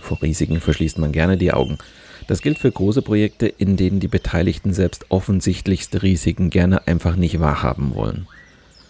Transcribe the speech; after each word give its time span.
Vor 0.00 0.20
Risiken 0.22 0.60
verschließt 0.60 0.98
man 0.98 1.12
gerne 1.12 1.36
die 1.36 1.52
Augen. 1.52 1.78
Das 2.26 2.42
gilt 2.42 2.58
für 2.58 2.70
große 2.70 3.02
Projekte, 3.02 3.46
in 3.46 3.76
denen 3.76 4.00
die 4.00 4.08
Beteiligten 4.08 4.72
selbst 4.72 5.06
offensichtlichste 5.10 6.02
Risiken 6.02 6.50
gerne 6.50 6.86
einfach 6.86 7.16
nicht 7.16 7.40
wahrhaben 7.40 7.94
wollen. 7.94 8.26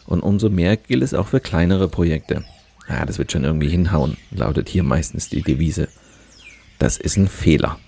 Und 0.06 0.20
umso 0.20 0.48
mehr 0.48 0.76
gilt 0.76 1.02
es 1.02 1.14
auch 1.14 1.28
für 1.28 1.40
kleinere 1.40 1.88
Projekte. 1.88 2.44
Ja, 2.88 3.04
das 3.04 3.18
wird 3.18 3.32
schon 3.32 3.44
irgendwie 3.44 3.68
hinhauen, 3.68 4.16
lautet 4.30 4.68
hier 4.68 4.84
meistens 4.84 5.28
die 5.28 5.42
Devise. 5.42 5.88
Das 6.78 6.96
ist 6.96 7.16
ein 7.16 7.28
Fehler. 7.28 7.78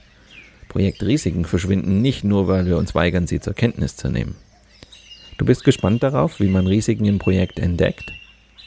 Projektrisiken 0.69 1.45
verschwinden 1.45 2.03
nicht 2.03 2.25
nur, 2.25 2.49
weil 2.49 2.67
wir 2.67 2.77
uns 2.77 2.95
weigern, 2.95 3.27
sie 3.27 3.41
zur 3.41 3.55
Kenntnis 3.55 3.97
zu 3.97 4.11
nehmen. 4.11 4.37
Du 5.39 5.45
bist 5.45 5.65
gespannt 5.65 6.03
darauf, 6.03 6.41
wie 6.41 6.49
man 6.49 6.67
Risiken 6.67 7.05
im 7.05 7.19
Projekt 7.19 7.59
entdeckt? 7.59 8.13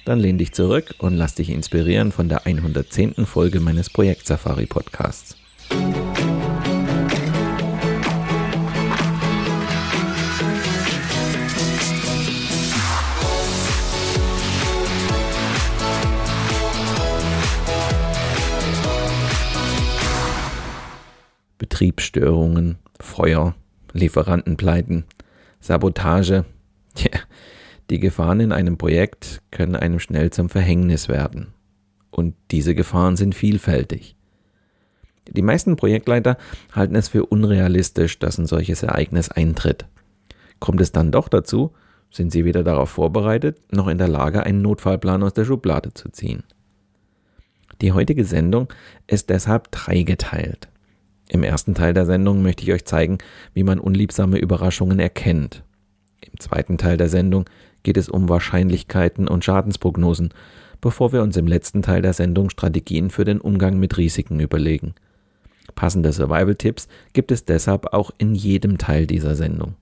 Dann 0.04 0.20
lehn 0.20 0.40
dich 0.40 0.52
zurück 0.52 0.96
und 0.98 1.14
lass 1.14 1.36
dich 1.36 1.50
inspirieren 1.50 2.12
von 2.12 2.28
der 2.28 2.48
110. 2.48 3.26
Folge 3.26 3.60
meines 3.60 3.90
Projekt 3.90 4.26
Safari 4.26 4.66
Podcasts. 4.66 5.38
Betriebsstörungen, 21.60 22.80
Feuer, 23.00 23.56
Lieferantenpleiten, 23.94 25.06
Sabotage. 25.60 26.46
Ja, 26.98 27.22
die 27.92 28.00
Gefahren 28.00 28.40
in 28.40 28.54
einem 28.54 28.78
Projekt 28.78 29.42
können 29.52 29.76
einem 29.76 30.00
schnell 30.00 30.32
zum 30.32 30.48
Verhängnis 30.48 31.10
werden. 31.10 31.54
Und 32.10 32.36
diese 32.50 32.74
Gefahren 32.74 33.18
sind 33.18 33.36
vielfältig. 33.36 34.16
Die 35.28 35.42
meisten 35.42 35.76
Projektleiter 35.76 36.38
halten 36.72 36.96
es 36.96 37.10
für 37.10 37.26
unrealistisch, 37.26 38.18
dass 38.18 38.38
ein 38.38 38.46
solches 38.46 38.84
Ereignis 38.84 39.30
eintritt. 39.30 39.86
Kommt 40.60 40.80
es 40.80 40.94
dann 40.94 41.12
doch 41.12 41.28
dazu, 41.28 41.74
sind 42.10 42.32
sie 42.32 42.46
weder 42.46 42.64
darauf 42.64 42.90
vorbereitet, 42.90 43.60
noch 43.74 43.88
in 43.88 43.98
der 43.98 44.08
Lage, 44.08 44.44
einen 44.44 44.62
Notfallplan 44.62 45.24
aus 45.24 45.34
der 45.34 45.46
Schublade 45.46 45.94
zu 45.94 46.10
ziehen. 46.10 46.44
Die 47.82 47.92
heutige 47.92 48.24
Sendung 48.24 48.72
ist 49.08 49.30
deshalb 49.30 49.70
dreigeteilt. 49.72 50.70
Im 51.28 51.44
ersten 51.44 51.76
Teil 51.76 51.94
der 51.94 52.06
Sendung 52.06 52.42
möchte 52.42 52.64
ich 52.64 52.72
euch 52.72 52.86
zeigen, 52.86 53.18
wie 53.54 53.64
man 53.64 53.80
unliebsame 53.80 54.38
Überraschungen 54.38 55.00
erkennt. 55.00 55.64
Im 56.22 56.40
zweiten 56.40 56.78
Teil 56.78 56.98
der 56.98 57.10
Sendung 57.10 57.46
geht 57.84 57.98
es 57.98 58.10
um 58.10 58.30
Wahrscheinlichkeiten 58.30 59.28
und 59.28 59.44
Schadensprognosen, 59.46 60.34
bevor 60.82 61.14
wir 61.14 61.22
uns 61.22 61.38
im 61.38 61.48
letzten 61.48 61.82
Teil 61.82 62.02
der 62.02 62.14
Sendung 62.14 62.50
Strategien 62.50 63.10
für 63.10 63.26
den 63.26 63.40
Umgang 63.40 63.80
mit 63.80 63.98
Risiken 63.98 64.40
überlegen. 64.40 64.96
Passende 65.76 66.12
Survival-Tipps 66.12 66.88
gibt 67.14 67.32
es 67.32 67.46
deshalb 67.46 67.94
auch 67.94 68.12
in 68.18 68.36
jedem 68.36 68.78
Teil 68.78 69.08
dieser 69.08 69.36
Sendung. 69.36 69.76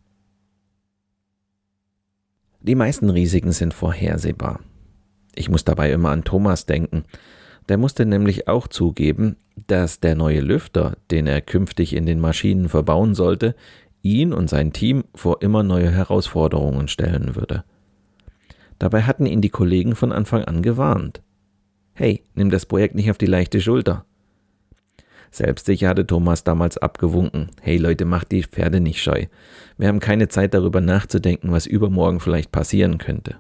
Die 2.62 2.76
meisten 2.76 3.10
Risiken 3.10 3.54
sind 3.54 3.74
vorhersehbar. 3.74 4.60
Ich 5.34 5.50
muss 5.50 5.64
dabei 5.64 5.92
immer 5.92 6.10
an 6.10 6.26
Thomas 6.26 6.66
denken. 6.66 7.06
Der 7.70 7.78
musste 7.78 8.06
nämlich 8.06 8.48
auch 8.48 8.68
zugeben, 8.68 9.38
dass 9.68 10.00
der 10.00 10.16
neue 10.16 10.42
Lüfter, 10.42 10.98
den 11.12 11.28
er 11.28 11.40
künftig 11.40 11.96
in 11.96 12.06
den 12.06 12.20
Maschinen 12.20 12.68
verbauen 12.68 13.16
sollte, 13.16 13.56
ihn 14.02 14.34
und 14.34 14.50
sein 14.50 14.74
Team 14.74 15.06
vor 15.16 15.42
immer 15.42 15.64
neue 15.64 15.92
Herausforderungen 15.92 16.88
stellen 16.88 17.36
würde. 17.36 17.64
Dabei 18.80 19.04
hatten 19.04 19.26
ihn 19.26 19.42
die 19.42 19.50
Kollegen 19.50 19.96
von 19.96 20.12
Anfang 20.12 20.44
an 20.46 20.62
gewarnt. 20.62 21.22
Hey, 21.94 22.24
nimm 22.34 22.50
das 22.50 22.66
Projekt 22.66 22.96
nicht 22.96 23.12
auf 23.12 23.18
die 23.18 23.26
leichte 23.26 23.60
Schulter. 23.60 24.06
Selbstsicher 25.32 25.90
hatte 25.90 26.08
Thomas 26.08 26.44
damals 26.44 26.78
abgewunken. 26.78 27.50
Hey 27.62 27.78
Leute, 27.78 28.06
macht 28.06 28.32
die 28.32 28.44
Pferde 28.44 28.80
nicht 28.80 29.02
scheu. 29.02 29.26
Wir 29.78 29.88
haben 29.88 30.00
keine 30.00 30.28
Zeit 30.28 30.54
darüber 30.54 30.82
nachzudenken, 30.82 31.52
was 31.52 31.68
übermorgen 31.68 32.20
vielleicht 32.20 32.52
passieren 32.52 32.98
könnte. 32.98 33.36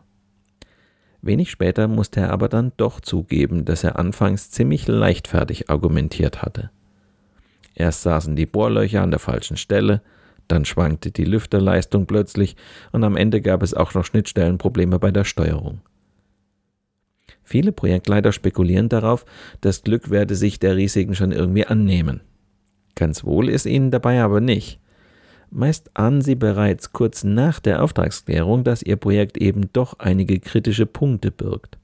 Wenig 1.22 1.50
später 1.52 1.88
musste 1.88 2.22
er 2.22 2.32
aber 2.32 2.48
dann 2.48 2.72
doch 2.78 3.02
zugeben, 3.02 3.66
dass 3.66 3.84
er 3.84 3.98
anfangs 3.98 4.52
ziemlich 4.52 4.88
leichtfertig 4.88 5.70
argumentiert 5.70 6.42
hatte. 6.42 6.70
Erst 7.76 8.04
saßen 8.04 8.36
die 8.36 8.46
Bohrlöcher 8.46 9.02
an 9.02 9.12
der 9.12 9.20
falschen 9.20 9.58
Stelle, 9.58 10.02
dann 10.50 10.66
schwankte 10.66 11.12
die 11.12 11.24
Lüfterleistung 11.24 12.06
plötzlich 12.06 12.58
und 12.92 13.04
am 13.04 13.16
Ende 13.16 13.40
gab 13.42 13.64
es 13.64 13.74
auch 13.74 13.94
noch 13.94 14.04
Schnittstellenprobleme 14.04 15.00
bei 15.00 15.12
der 15.12 15.24
Steuerung. 15.24 15.82
Viele 17.44 17.72
Projektleiter 17.72 18.32
spekulieren 18.32 18.90
darauf, 18.90 19.26
das 19.62 19.84
Glück 19.84 20.10
werde 20.10 20.36
sich 20.36 20.60
der 20.60 20.76
Risiken 20.76 21.16
schon 21.16 21.32
irgendwie 21.32 21.66
annehmen. 21.66 22.22
Ganz 22.96 23.24
wohl 23.24 23.50
ist 23.50 23.66
ihnen 23.66 23.92
dabei 23.92 24.22
aber 24.22 24.42
nicht. 24.42 24.80
Meist 25.52 25.90
ahnen 25.96 26.22
sie 26.22 26.36
bereits 26.36 26.94
kurz 26.94 27.24
nach 27.24 27.60
der 27.60 27.82
Auftragsklärung, 27.82 28.64
dass 28.64 28.84
ihr 28.84 28.98
Projekt 28.98 29.38
eben 29.38 29.70
doch 29.74 29.98
einige 29.98 30.40
kritische 30.40 30.86
Punkte 30.86 31.32
birgt. 31.32 31.78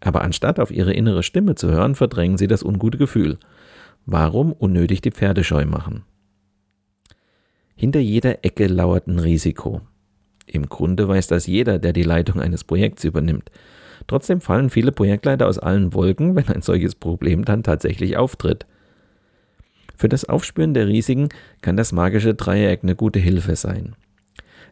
Aber 0.00 0.22
anstatt 0.22 0.58
auf 0.58 0.70
ihre 0.70 0.94
innere 0.94 1.22
Stimme 1.22 1.56
zu 1.56 1.70
hören, 1.70 1.94
verdrängen 1.94 2.38
sie 2.38 2.46
das 2.46 2.62
ungute 2.62 2.96
Gefühl. 2.96 3.38
Warum 4.06 4.52
unnötig 4.52 5.02
die 5.02 5.10
Pferde 5.10 5.44
scheu 5.44 5.66
machen? 5.66 6.04
Hinter 7.80 8.00
jeder 8.00 8.44
Ecke 8.44 8.66
lauert 8.66 9.06
ein 9.06 9.18
Risiko. 9.18 9.80
Im 10.44 10.68
Grunde 10.68 11.08
weiß 11.08 11.28
das 11.28 11.46
jeder, 11.46 11.78
der 11.78 11.94
die 11.94 12.02
Leitung 12.02 12.38
eines 12.38 12.62
Projekts 12.62 13.04
übernimmt. 13.04 13.50
Trotzdem 14.06 14.42
fallen 14.42 14.68
viele 14.68 14.92
Projektleiter 14.92 15.48
aus 15.48 15.58
allen 15.58 15.94
Wolken, 15.94 16.36
wenn 16.36 16.46
ein 16.48 16.60
solches 16.60 16.94
Problem 16.94 17.42
dann 17.46 17.62
tatsächlich 17.62 18.18
auftritt. 18.18 18.66
Für 19.96 20.10
das 20.10 20.26
Aufspüren 20.26 20.74
der 20.74 20.88
Risiken 20.88 21.30
kann 21.62 21.78
das 21.78 21.92
magische 21.92 22.34
Dreieck 22.34 22.80
eine 22.82 22.96
gute 22.96 23.18
Hilfe 23.18 23.56
sein. 23.56 23.96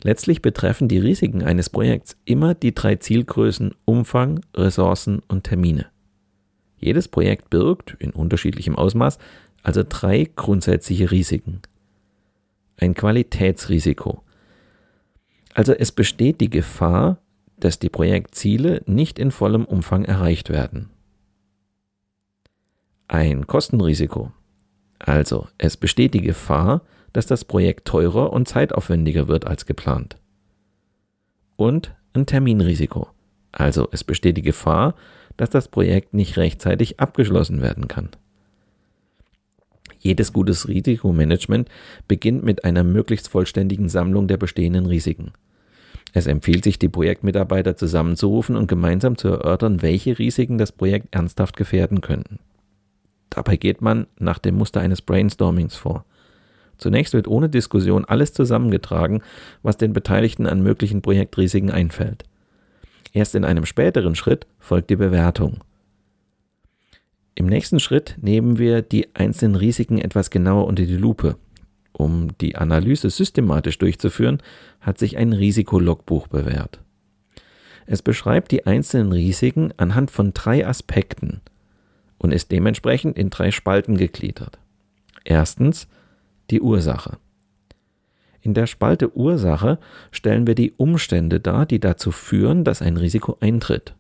Letztlich 0.03 0.43
betreffen 0.43 0.89
die 0.89 0.99
Risiken 0.99 1.43
eines 1.43 1.71
Projekts 1.71 2.15
immer 2.27 2.55
die 2.55 2.75
drei 2.75 2.97
Zielgrößen 2.97 3.75
Umfang, 3.87 4.41
Ressourcen 4.55 5.23
und 5.29 5.45
Termine. 5.45 5.87
Jedes 6.77 7.09
Projekt 7.09 7.49
birgt, 7.49 7.97
in 8.01 8.11
unterschiedlichem 8.11 8.77
Ausmaß, 8.77 9.17
also 9.63 9.83
drei 9.89 10.29
grundsätzliche 10.37 11.11
Risiken 11.11 11.63
ein 12.79 12.95
Qualitätsrisiko. 12.95 14.23
Also 15.55 15.73
es 15.73 15.93
besteht 15.93 16.41
die 16.41 16.51
Gefahr, 16.51 17.19
dass 17.59 17.79
die 17.79 17.89
Projektziele 17.89 18.83
nicht 18.87 19.19
in 19.19 19.31
vollem 19.31 19.65
Umfang 19.65 20.05
erreicht 20.05 20.49
werden. 20.51 20.91
Ein 23.09 23.47
Kostenrisiko. 23.47 24.33
Also 24.99 25.49
es 25.59 25.77
besteht 25.77 26.15
die 26.15 26.23
Gefahr, 26.23 26.83
dass 27.13 27.27
das 27.27 27.45
Projekt 27.45 27.87
teurer 27.89 28.33
und 28.33 28.47
zeitaufwendiger 28.47 29.29
wird 29.29 29.47
als 29.47 29.67
geplant. 29.67 30.19
Und 31.57 31.95
ein 32.13 32.27
Terminrisiko. 32.27 33.09
Also 33.51 33.89
es 33.91 34.05
besteht 34.05 34.37
die 34.37 34.43
Gefahr, 34.43 34.95
dass 35.37 35.51
das 35.51 35.69
Projekt 35.69 36.15
nicht 36.15 36.37
rechtzeitig 36.37 37.01
abgeschlossen 37.01 37.63
werden 37.63 37.89
kann. 37.89 38.11
Jedes 39.99 40.33
gutes 40.33 40.69
Risikomanagement 40.69 41.69
beginnt 42.07 42.45
mit 42.45 42.65
einer 42.65 42.85
möglichst 42.85 43.29
vollständigen 43.29 43.89
Sammlung 43.89 44.29
der 44.29 44.37
bestehenden 44.37 44.87
Risiken. 44.87 45.33
Es 46.13 46.27
empfiehlt 46.27 46.65
sich, 46.65 46.79
die 46.79 46.89
Projektmitarbeiter 46.89 47.77
zusammenzurufen 47.77 48.57
und 48.57 48.67
gemeinsam 48.67 49.19
zu 49.19 49.29
erörtern, 49.29 49.83
welche 49.83 50.19
Risiken 50.19 50.59
das 50.59 50.73
Projekt 50.73 51.15
ernsthaft 51.15 51.57
gefährden 51.57 52.01
könnten. 52.01 52.39
Dabei 53.31 53.57
geht 53.57 53.83
man 53.83 54.07
nach 54.19 54.39
dem 54.39 54.57
Muster 54.57 54.81
eines 54.81 55.03
Brainstormings 55.03 55.77
vor. 55.77 56.05
Zunächst 56.79 57.13
wird 57.13 57.29
ohne 57.29 57.49
Diskussion 57.49 58.05
alles 58.05 58.33
zusammengetragen, 58.33 59.23
was 59.63 59.77
den 59.77 59.93
Beteiligten 59.93 60.47
an 60.47 60.63
möglichen 60.63 61.03
Projektrisiken 61.03 61.71
einfällt. 61.71 62.25
Erst 63.13 63.35
in 63.35 63.45
einem 63.45 63.67
späteren 63.67 64.15
Schritt 64.15 64.47
folgt 64.59 64.91
die 64.91 64.97
Bewertung. 64.97 65.59
Im 67.39 67.47
nächsten 67.47 67.79
Schritt 67.79 68.17
nehmen 68.21 68.59
wir 68.59 68.83
die 68.83 69.15
einzelnen 69.15 69.55
Risiken 69.55 69.99
etwas 69.99 70.31
genauer 70.31 70.67
unter 70.67 70.85
die 70.85 70.97
Lupe. 70.97 71.37
Um 71.93 72.37
die 72.39 72.57
Analyse 72.57 73.11
systematisch 73.11 73.79
durchzuführen, 73.79 74.43
hat 74.81 74.99
sich 74.99 75.17
ein 75.17 75.33
Risikologbuch 75.33 76.27
bewährt. 76.27 76.81
Es 77.87 78.03
beschreibt 78.03 78.51
die 78.51 78.67
einzelnen 78.67 79.13
Risiken 79.13 79.73
anhand 79.77 80.11
von 80.11 80.33
drei 80.35 80.67
Aspekten 80.67 81.41
und 82.19 82.33
ist 82.33 82.51
dementsprechend 82.51 83.17
in 83.17 83.31
drei 83.31 83.53
Spalten 83.53 83.97
gegliedert. 83.97 84.59
Erstens 85.23 85.87
die 86.51 86.61
Ursache. 86.61 87.19
In 88.41 88.53
der 88.53 88.67
Spalte 88.67 89.17
Ursache 89.17 89.79
stellen 90.11 90.49
wir 90.49 90.57
die 90.57 90.73
Umstände 90.73 91.39
dar, 91.39 91.67
die 91.67 91.79
dazu 91.79 92.11
führen, 92.11 92.65
dass 92.65 92.83
ein 92.83 92.97
Risiko 92.97 93.37
eintritt. 93.39 93.95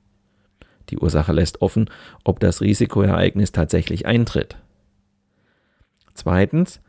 Die 0.90 0.98
Ursache 0.98 1.32
lässt 1.32 1.62
offen, 1.62 1.90
ob 2.24 2.40
das 2.40 2.60
Risikoereignis 2.60 3.52
tatsächlich 3.52 4.06
eintritt. 4.06 4.56
Zweitens 6.14 6.80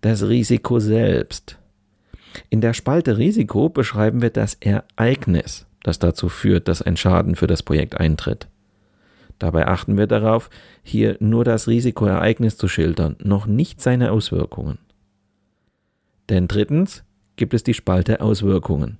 das 0.00 0.26
Risiko 0.26 0.78
selbst. 0.78 1.58
In 2.48 2.60
der 2.60 2.72
Spalte 2.72 3.18
Risiko 3.18 3.68
beschreiben 3.68 4.22
wir 4.22 4.30
das 4.30 4.54
Ereignis, 4.54 5.66
das 5.82 5.98
dazu 5.98 6.28
führt, 6.28 6.68
dass 6.68 6.80
ein 6.80 6.96
Schaden 6.96 7.34
für 7.34 7.46
das 7.46 7.62
Projekt 7.62 7.98
eintritt. 7.98 8.48
Dabei 9.38 9.66
achten 9.66 9.96
wir 9.96 10.06
darauf, 10.06 10.50
hier 10.82 11.16
nur 11.18 11.44
das 11.44 11.66
Risikoereignis 11.66 12.56
zu 12.56 12.68
schildern, 12.68 13.16
noch 13.20 13.46
nicht 13.46 13.80
seine 13.80 14.12
Auswirkungen. 14.12 14.78
Denn 16.28 16.46
drittens 16.46 17.04
gibt 17.36 17.54
es 17.54 17.62
die 17.62 17.74
Spalte 17.74 18.20
Auswirkungen. 18.20 18.98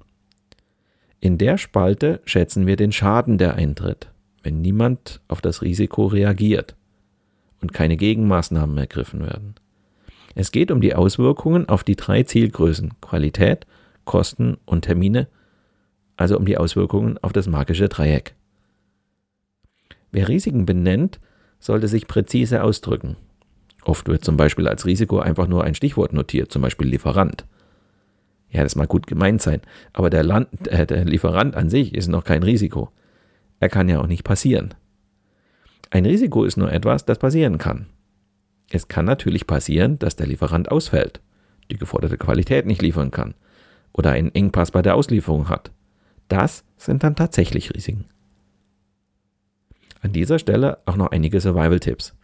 In 1.20 1.36
der 1.36 1.58
Spalte 1.58 2.20
schätzen 2.24 2.66
wir 2.66 2.76
den 2.76 2.92
Schaden, 2.92 3.36
der 3.36 3.54
eintritt, 3.54 4.10
wenn 4.42 4.60
niemand 4.60 5.20
auf 5.28 5.40
das 5.40 5.62
Risiko 5.62 6.06
reagiert 6.06 6.76
und 7.60 7.72
keine 7.72 7.96
Gegenmaßnahmen 7.96 8.76
ergriffen 8.78 9.20
werden. 9.20 9.54
Es 10.34 10.52
geht 10.52 10.70
um 10.70 10.80
die 10.80 10.94
Auswirkungen 10.94 11.68
auf 11.68 11.84
die 11.84 11.96
drei 11.96 12.22
Zielgrößen 12.22 13.00
Qualität, 13.00 13.66
Kosten 14.04 14.56
und 14.64 14.82
Termine, 14.82 15.28
also 16.16 16.36
um 16.36 16.44
die 16.44 16.56
Auswirkungen 16.56 17.18
auf 17.18 17.32
das 17.32 17.46
magische 17.46 17.88
Dreieck. 17.88 18.34
Wer 20.12 20.28
Risiken 20.28 20.66
benennt, 20.66 21.20
sollte 21.58 21.88
sich 21.88 22.06
präzise 22.06 22.62
ausdrücken 22.62 23.16
Oft 23.84 24.08
wird 24.08 24.24
zum 24.24 24.36
Beispiel 24.36 24.68
als 24.68 24.86
Risiko 24.86 25.20
einfach 25.20 25.46
nur 25.46 25.64
ein 25.64 25.74
Stichwort 25.74 26.12
notiert, 26.12 26.52
zum 26.52 26.62
Beispiel 26.62 26.88
Lieferant. 26.88 27.46
Ja, 28.50 28.62
das 28.62 28.76
mag 28.76 28.88
gut 28.88 29.06
gemeint 29.06 29.40
sein, 29.40 29.60
aber 29.92 30.10
der, 30.10 30.24
Land, 30.24 30.48
äh, 30.68 30.86
der 30.86 31.04
Lieferant 31.04 31.54
an 31.54 31.70
sich 31.70 31.94
ist 31.94 32.08
noch 32.08 32.24
kein 32.24 32.42
Risiko. 32.42 32.90
Er 33.60 33.68
kann 33.68 33.88
ja 33.88 34.00
auch 34.00 34.06
nicht 34.06 34.24
passieren. 34.24 34.74
Ein 35.90 36.06
Risiko 36.06 36.44
ist 36.44 36.56
nur 36.56 36.72
etwas, 36.72 37.04
das 37.04 37.18
passieren 37.18 37.58
kann. 37.58 37.86
Es 38.70 38.88
kann 38.88 39.04
natürlich 39.04 39.46
passieren, 39.46 39.98
dass 39.98 40.16
der 40.16 40.26
Lieferant 40.26 40.70
ausfällt, 40.70 41.20
die 41.70 41.76
geforderte 41.76 42.16
Qualität 42.16 42.66
nicht 42.66 42.82
liefern 42.82 43.10
kann 43.10 43.34
oder 43.92 44.12
einen 44.12 44.34
Engpass 44.34 44.70
bei 44.70 44.82
der 44.82 44.94
Auslieferung 44.94 45.48
hat. 45.48 45.72
Das 46.28 46.64
sind 46.76 47.02
dann 47.02 47.16
tatsächlich 47.16 47.74
Risiken. 47.74 48.06
An 50.00 50.12
dieser 50.12 50.38
Stelle 50.38 50.78
auch 50.86 50.96
noch 50.96 51.10
einige 51.10 51.40
Survival-Tipps. 51.40 52.14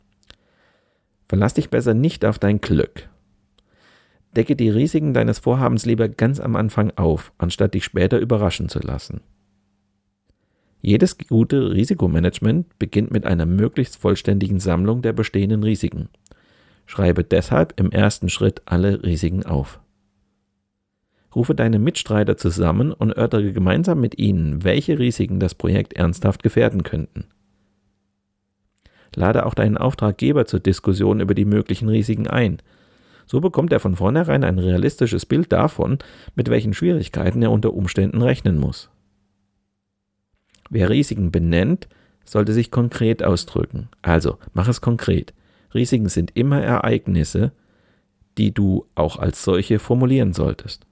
Verlass 1.28 1.54
dich 1.54 1.70
besser 1.70 1.92
nicht 1.92 2.24
auf 2.24 2.38
dein 2.38 2.60
Glück. 2.60 3.08
Decke 4.36 4.54
die 4.54 4.70
Risiken 4.70 5.12
deines 5.12 5.40
Vorhabens 5.40 5.84
lieber 5.86 6.08
ganz 6.08 6.40
am 6.40 6.56
Anfang 6.56 6.92
auf, 6.96 7.32
anstatt 7.36 7.74
dich 7.74 7.84
später 7.84 8.18
überraschen 8.18 8.68
zu 8.68 8.78
lassen. 8.78 9.20
Jedes 10.82 11.18
gute 11.18 11.72
Risikomanagement 11.72 12.78
beginnt 12.78 13.10
mit 13.10 13.26
einer 13.26 13.46
möglichst 13.46 13.96
vollständigen 13.96 14.60
Sammlung 14.60 15.02
der 15.02 15.12
bestehenden 15.12 15.62
Risiken. 15.62 16.08
Schreibe 16.86 17.24
deshalb 17.24 17.78
im 17.80 17.90
ersten 17.90 18.28
Schritt 18.28 18.62
alle 18.66 19.02
Risiken 19.02 19.44
auf. 19.44 19.80
Rufe 21.34 21.54
deine 21.54 21.78
Mitstreiter 21.78 22.36
zusammen 22.36 22.92
und 22.92 23.10
erörtere 23.10 23.52
gemeinsam 23.52 24.00
mit 24.00 24.18
ihnen, 24.18 24.64
welche 24.64 24.98
Risiken 24.98 25.40
das 25.40 25.54
Projekt 25.54 25.92
ernsthaft 25.92 26.42
gefährden 26.42 26.82
könnten. 26.82 27.26
Lade 29.14 29.44
auch 29.46 29.54
deinen 29.54 29.76
Auftraggeber 29.76 30.46
zur 30.46 30.60
Diskussion 30.60 31.20
über 31.20 31.34
die 31.34 31.44
möglichen 31.44 31.88
Risiken 31.88 32.26
ein. 32.26 32.58
So 33.26 33.40
bekommt 33.40 33.72
er 33.72 33.80
von 33.80 33.96
vornherein 33.96 34.44
ein 34.44 34.58
realistisches 34.58 35.26
Bild 35.26 35.52
davon, 35.52 35.98
mit 36.36 36.48
welchen 36.48 36.74
Schwierigkeiten 36.74 37.42
er 37.42 37.50
unter 37.50 37.74
Umständen 37.74 38.22
rechnen 38.22 38.58
muss. 38.58 38.90
Wer 40.70 40.90
Risiken 40.90 41.30
benennt, 41.30 41.88
sollte 42.24 42.52
sich 42.52 42.70
konkret 42.70 43.22
ausdrücken. 43.22 43.88
Also, 44.02 44.38
mach 44.52 44.68
es 44.68 44.80
konkret. 44.80 45.32
Risiken 45.74 46.08
sind 46.08 46.32
immer 46.34 46.60
Ereignisse, 46.60 47.52
die 48.38 48.52
du 48.52 48.86
auch 48.94 49.18
als 49.18 49.44
solche 49.44 49.78
formulieren 49.78 50.32
solltest. 50.32 50.86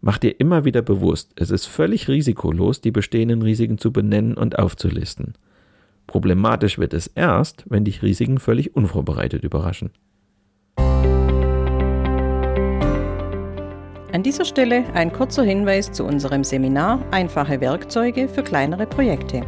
Mach 0.00 0.18
dir 0.18 0.40
immer 0.40 0.64
wieder 0.64 0.82
bewusst, 0.82 1.32
es 1.36 1.50
ist 1.50 1.66
völlig 1.66 2.08
risikolos, 2.08 2.80
die 2.80 2.90
bestehenden 2.90 3.40
Risiken 3.42 3.78
zu 3.78 3.92
benennen 3.92 4.34
und 4.34 4.58
aufzulisten. 4.58 5.34
Problematisch 6.08 6.78
wird 6.78 6.92
es 6.92 7.06
erst, 7.06 7.64
wenn 7.68 7.84
dich 7.84 8.02
Risiken 8.02 8.38
völlig 8.38 8.74
unvorbereitet 8.74 9.44
überraschen. 9.44 9.90
An 14.12 14.22
dieser 14.22 14.44
Stelle 14.44 14.84
ein 14.92 15.10
kurzer 15.10 15.42
Hinweis 15.42 15.90
zu 15.90 16.04
unserem 16.04 16.44
Seminar 16.44 16.98
Einfache 17.12 17.62
Werkzeuge 17.62 18.28
für 18.28 18.42
kleinere 18.42 18.84
Projekte. 18.84 19.40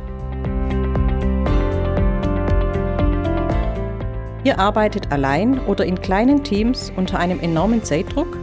Ihr 4.42 4.58
arbeitet 4.58 5.12
allein 5.12 5.60
oder 5.66 5.84
in 5.84 6.00
kleinen 6.00 6.42
Teams 6.42 6.90
unter 6.96 7.18
einem 7.18 7.40
enormen 7.40 7.82
Zeitdruck? 7.82 8.38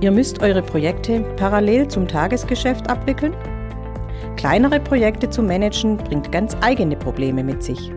Ihr 0.00 0.12
müsst 0.12 0.42
eure 0.42 0.62
Projekte 0.62 1.20
parallel 1.36 1.88
zum 1.88 2.08
Tagesgeschäft 2.08 2.88
abwickeln? 2.88 3.34
Kleinere 4.36 4.80
Projekte 4.80 5.28
zu 5.28 5.42
managen 5.42 5.98
bringt 5.98 6.32
ganz 6.32 6.56
eigene 6.62 6.96
Probleme 6.96 7.44
mit 7.44 7.62
sich. 7.62 7.92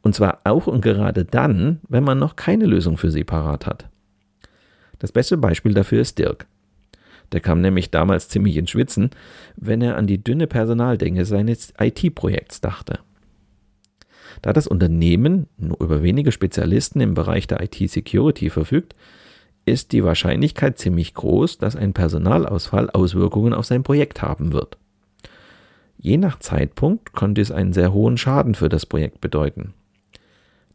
Und 0.00 0.14
zwar 0.14 0.40
auch 0.44 0.66
und 0.66 0.80
gerade 0.80 1.26
dann, 1.26 1.80
wenn 1.86 2.04
man 2.04 2.18
noch 2.18 2.34
keine 2.34 2.64
Lösung 2.64 2.96
für 2.96 3.10
sie 3.10 3.24
parat 3.24 3.66
hat. 3.66 3.86
Das 5.00 5.12
beste 5.12 5.36
Beispiel 5.36 5.74
dafür 5.74 6.00
ist 6.00 6.18
Dirk. 6.18 6.46
Der 7.32 7.40
kam 7.40 7.60
nämlich 7.60 7.90
damals 7.90 8.30
ziemlich 8.30 8.56
ins 8.56 8.70
Schwitzen, 8.70 9.10
wenn 9.56 9.82
er 9.82 9.98
an 9.98 10.06
die 10.06 10.22
dünne 10.24 10.46
Personaldänge 10.46 11.26
seines 11.26 11.74
IT-Projekts 11.78 12.62
dachte. 12.62 13.00
Da 14.42 14.52
das 14.52 14.66
Unternehmen 14.66 15.46
nur 15.56 15.80
über 15.80 16.02
wenige 16.02 16.32
Spezialisten 16.32 17.00
im 17.00 17.14
Bereich 17.14 17.46
der 17.46 17.62
IT-Security 17.62 18.50
verfügt, 18.50 18.94
ist 19.66 19.92
die 19.92 20.04
Wahrscheinlichkeit 20.04 20.78
ziemlich 20.78 21.14
groß, 21.14 21.58
dass 21.58 21.76
ein 21.76 21.94
Personalausfall 21.94 22.90
Auswirkungen 22.90 23.54
auf 23.54 23.66
sein 23.66 23.82
Projekt 23.82 24.22
haben 24.22 24.52
wird. 24.52 24.76
Je 25.96 26.18
nach 26.18 26.38
Zeitpunkt 26.38 27.12
konnte 27.12 27.40
es 27.40 27.50
einen 27.50 27.72
sehr 27.72 27.92
hohen 27.92 28.18
Schaden 28.18 28.54
für 28.54 28.68
das 28.68 28.84
Projekt 28.84 29.20
bedeuten. 29.20 29.72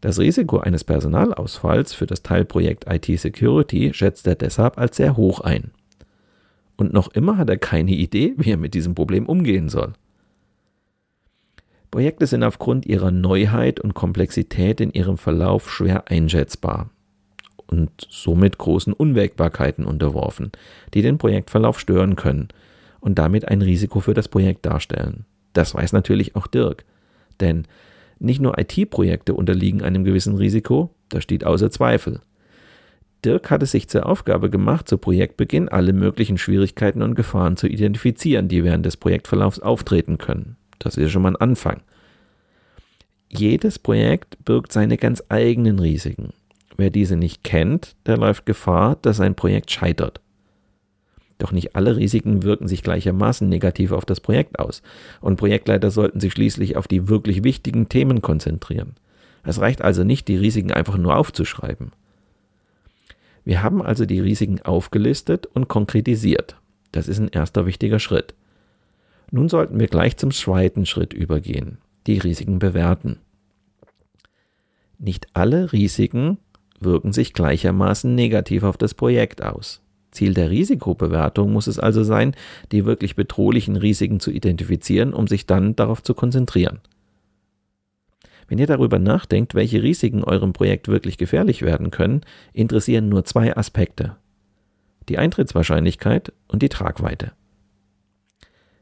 Das 0.02 0.18
Risiko 0.18 0.60
eines 0.60 0.84
Personalausfalls 0.84 1.94
für 1.94 2.06
das 2.06 2.24
Teilprojekt 2.24 2.86
IT 2.90 3.20
Security 3.20 3.94
schätzt 3.94 4.26
er 4.28 4.36
deshalb 4.36 4.78
als 4.78 4.98
sehr 4.98 5.18
hoch 5.18 5.42
ein. 5.42 5.72
Und 6.78 6.94
noch 6.94 7.10
immer 7.10 7.38
hat 7.38 7.50
er 7.50 7.58
keine 7.58 7.92
Idee, 7.92 8.34
wie 8.38 8.52
er 8.52 8.58
mit 8.58 8.74
diesem 8.74 8.96
Problem 8.96 9.26
umgehen 9.26 9.68
soll. 9.68 9.94
Projekte 11.92 12.28
sind 12.28 12.44
aufgrund 12.44 12.86
ihrer 12.86 13.12
Neuheit 13.12 13.80
und 13.80 13.96
Komplexität 13.96 14.80
in 14.80 14.92
ihrem 14.92 15.18
Verlauf 15.18 15.72
schwer 15.72 16.10
einschätzbar 16.10 16.92
und 17.66 17.90
somit 18.10 18.58
großen 18.58 18.94
Unwägbarkeiten 18.94 19.86
unterworfen, 19.86 20.52
die 20.94 21.02
den 21.02 21.18
Projektverlauf 21.18 21.80
stören 21.80 22.16
können 22.16 22.50
und 23.00 23.18
damit 23.18 23.48
ein 23.48 23.62
Risiko 23.62 24.00
für 24.00 24.14
das 24.14 24.28
Projekt 24.28 24.66
darstellen. 24.66 25.26
Das 25.54 25.74
weiß 25.74 25.94
natürlich 25.94 26.36
auch 26.36 26.48
Dirk, 26.48 26.86
denn 27.40 27.66
nicht 28.20 28.42
nur 28.42 28.58
IT-Projekte 28.60 29.34
unterliegen 29.34 29.82
einem 29.82 30.04
gewissen 30.04 30.36
Risiko, 30.36 30.94
das 31.10 31.24
steht 31.24 31.44
außer 31.44 31.72
Zweifel. 31.72 32.22
Dirk 33.26 33.50
hat 33.50 33.64
es 33.64 33.72
sich 33.72 33.90
zur 33.90 34.06
Aufgabe 34.06 34.50
gemacht, 34.50 34.88
zu 34.88 34.98
Projektbeginn 34.98 35.70
alle 35.70 35.94
möglichen 35.94 36.38
Schwierigkeiten 36.38 37.02
und 37.02 37.16
Gefahren 37.16 37.58
zu 37.58 37.68
identifizieren, 37.68 38.48
die 38.48 38.64
während 38.64 38.86
des 38.86 38.98
Projektverlaufs 38.98 39.60
auftreten 39.60 40.18
können. 40.18 40.56
Das 40.80 40.98
ist 40.98 41.12
schon 41.12 41.22
mal 41.22 41.30
ein 41.30 41.36
Anfang. 41.36 41.82
Jedes 43.30 43.78
Projekt 43.78 44.44
birgt 44.44 44.72
seine 44.72 44.98
ganz 44.98 45.24
eigenen 45.30 45.80
Risiken. 45.80 46.34
Wer 46.78 46.90
diese 46.90 47.16
nicht 47.16 47.44
kennt, 47.44 47.96
der 48.06 48.18
läuft 48.18 48.46
Gefahr, 48.46 48.98
dass 49.02 49.18
sein 49.18 49.36
Projekt 49.36 49.70
scheitert. 49.70 50.22
Doch 51.38 51.52
nicht 51.52 51.76
alle 51.76 51.96
Risiken 51.96 52.44
wirken 52.44 52.68
sich 52.68 52.84
gleichermaßen 52.84 53.48
negativ 53.48 53.92
auf 53.92 54.06
das 54.06 54.20
Projekt 54.20 54.60
aus, 54.60 54.82
und 55.22 55.38
Projektleiter 55.38 55.92
sollten 55.92 56.20
sich 56.20 56.34
schließlich 56.34 56.76
auf 56.76 56.88
die 56.88 57.08
wirklich 57.08 57.44
wichtigen 57.44 57.88
Themen 57.88 58.22
konzentrieren. 58.22 58.96
Es 59.44 59.60
reicht 59.60 59.82
also 59.82 60.04
nicht, 60.04 60.28
die 60.28 60.36
Risiken 60.36 60.72
einfach 60.72 60.98
nur 60.98 61.16
aufzuschreiben. 61.16 61.92
Wir 63.46 63.64
haben 63.64 63.82
also 63.82 64.06
die 64.06 64.20
Risiken 64.20 64.62
aufgelistet 64.62 65.48
und 65.48 65.68
konkretisiert. 65.68 66.58
Das 66.92 67.08
ist 67.08 67.20
ein 67.20 67.30
erster 67.30 67.66
wichtiger 67.66 68.00
Schritt. 68.00 68.34
Nun 69.32 69.50
sollten 69.50 69.80
wir 69.80 69.88
gleich 69.88 70.18
zum 70.18 70.32
zweiten 70.32 70.86
Schritt 70.86 71.14
übergehen, 71.14 71.78
die 72.08 72.18
Risiken 72.18 72.60
bewerten. 72.60 73.20
Nicht 74.98 75.28
alle 75.34 75.72
Risiken 75.72 76.38
wirken 76.80 77.14
sich 77.14 77.34
gleichermaßen 77.34 78.14
negativ 78.14 78.64
auf 78.64 78.78
das 78.78 78.94
Projekt 78.94 79.44
aus. 79.44 79.82
Ziel 80.12 80.34
der 80.34 80.50
Risikobewertung 80.50 81.54
muss 81.54 81.68
es 81.68 81.80
also 81.80 82.04
sein, 82.04 82.36
die 82.72 82.86
wirklich 82.86 83.16
bedrohlichen 83.16 83.76
Risiken 83.76 84.20
zu 84.20 84.32
identifizieren, 84.32 85.14
um 85.14 85.28
sich 85.28 85.46
dann 85.46 85.76
darauf 85.76 86.02
zu 86.02 86.14
konzentrieren. 86.14 86.80
Wenn 88.48 88.58
ihr 88.58 88.66
darüber 88.66 88.98
nachdenkt, 88.98 89.54
welche 89.54 89.84
Risiken 89.84 90.24
eurem 90.24 90.54
Projekt 90.54 90.88
wirklich 90.88 91.20
gefährlich 91.20 91.62
werden 91.62 91.92
können, 91.92 92.22
interessieren 92.52 93.08
nur 93.08 93.24
zwei 93.24 93.56
Aspekte. 93.56 94.16
Die 95.08 95.20
Eintrittswahrscheinlichkeit 95.20 96.34
und 96.48 96.64
die 96.64 96.70
Tragweite. 96.70 97.32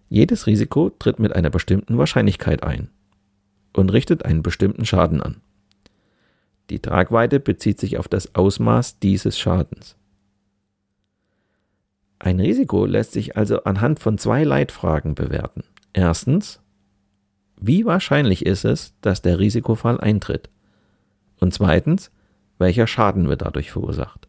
Jedes 0.10 0.48
Risiko 0.48 0.90
tritt 0.90 1.20
mit 1.20 1.36
einer 1.36 1.50
bestimmten 1.50 1.98
Wahrscheinlichkeit 1.98 2.64
ein 2.64 2.90
und 3.74 3.92
richtet 3.92 4.26
einen 4.26 4.42
bestimmten 4.42 4.86
Schaden 4.86 5.22
an. 5.22 5.42
Die 6.70 6.80
Tragweite 6.80 7.40
bezieht 7.40 7.80
sich 7.80 7.98
auf 7.98 8.08
das 8.08 8.36
Ausmaß 8.36 9.00
dieses 9.00 9.40
Schadens. 9.40 9.96
Ein 12.20 12.40
Risiko 12.40 12.86
lässt 12.86 13.14
sich 13.14 13.38
also 13.38 13.64
anhand 13.64 14.00
von 14.00 14.18
zwei 14.18 14.44
Leitfragen 14.44 15.14
bewerten. 15.16 15.64
Erstens, 15.94 16.60
wie 17.60 17.86
wahrscheinlich 17.86 18.46
ist 18.46 18.66
es, 18.66 18.94
dass 19.02 19.22
der 19.22 19.40
Risikofall 19.40 20.00
eintritt? 20.00 20.50
Und 21.40 21.54
zweitens, 21.54 22.12
welcher 22.58 22.88
Schaden 22.88 23.30
wird 23.30 23.44
dadurch 23.44 23.72
verursacht? 23.72 24.27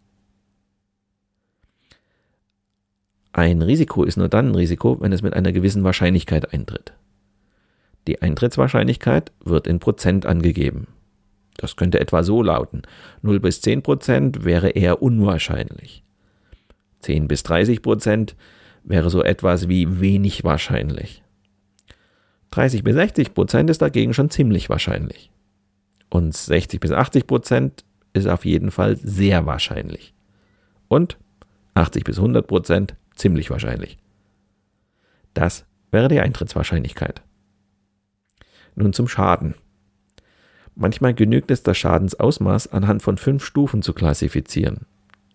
Ein 3.33 3.63
Risiko 3.63 4.05
ist 4.05 4.17
nur 4.17 4.29
dann 4.29 4.49
ein 4.49 4.55
Risiko, 4.55 5.01
wenn 5.01 5.13
es 5.13 5.23
mit 5.23 5.35
einer 5.35 5.53
gewissen 5.53 5.85
Wahrscheinlichkeit 5.85 6.53
eintritt. 6.53 6.95
Die 8.07 8.23
Eintrittswahrscheinlichkeit 8.23 9.33
wird 9.45 9.67
in 9.67 9.81
Prozent 9.81 10.25
angegeben. 10.25 10.87
Das 11.59 11.77
könnte 11.77 12.01
etwa 12.01 12.23
so 12.23 12.43
lauten. 12.43 12.83
0 13.23 13.41
bis 13.41 13.61
10 13.61 13.83
Prozent 13.83 14.45
wäre 14.45 14.71
eher 14.71 15.03
unwahrscheinlich. 15.03 16.05
10 17.01 17.29
bis 17.29 17.43
30 17.43 17.83
Prozent 17.83 18.37
wäre 18.85 19.11
so 19.11 19.23
etwas 19.23 19.69
wie 19.69 20.01
wenig 20.01 20.45
wahrscheinlich. 20.45 21.23
30 22.53 22.83
bis 22.83 22.95
60 22.95 23.35
Prozent 23.35 23.71
ist 23.71 23.83
dagegen 23.83 24.15
schon 24.15 24.31
ziemlich 24.31 24.71
wahrscheinlich. 24.71 25.31
Und 26.11 26.35
60 26.35 26.81
bis 26.81 26.93
80 26.93 27.27
Prozent 27.27 27.85
ist 28.15 28.27
auf 28.27 28.45
jeden 28.45 28.71
Fall 28.71 28.97
sehr 28.97 29.45
wahrscheinlich. 29.45 30.15
Und 30.89 31.19
80 31.75 32.05
bis 32.05 32.17
100 32.17 32.47
Prozent 32.47 32.95
ziemlich 33.19 33.51
wahrscheinlich. 33.51 33.99
Das 35.35 35.67
wäre 35.91 36.09
die 36.09 36.21
Eintrittswahrscheinlichkeit. 36.21 37.23
Nun 38.75 38.93
zum 38.93 39.09
Schaden. 39.09 39.55
Manchmal 40.75 41.13
genügt 41.13 41.51
es, 41.51 41.63
das 41.63 41.77
Schadensausmaß 41.77 42.69
anhand 42.69 43.03
von 43.03 43.19
fünf 43.19 43.45
Stufen 43.45 43.83
zu 43.83 43.93
klassifizieren. 43.93 44.87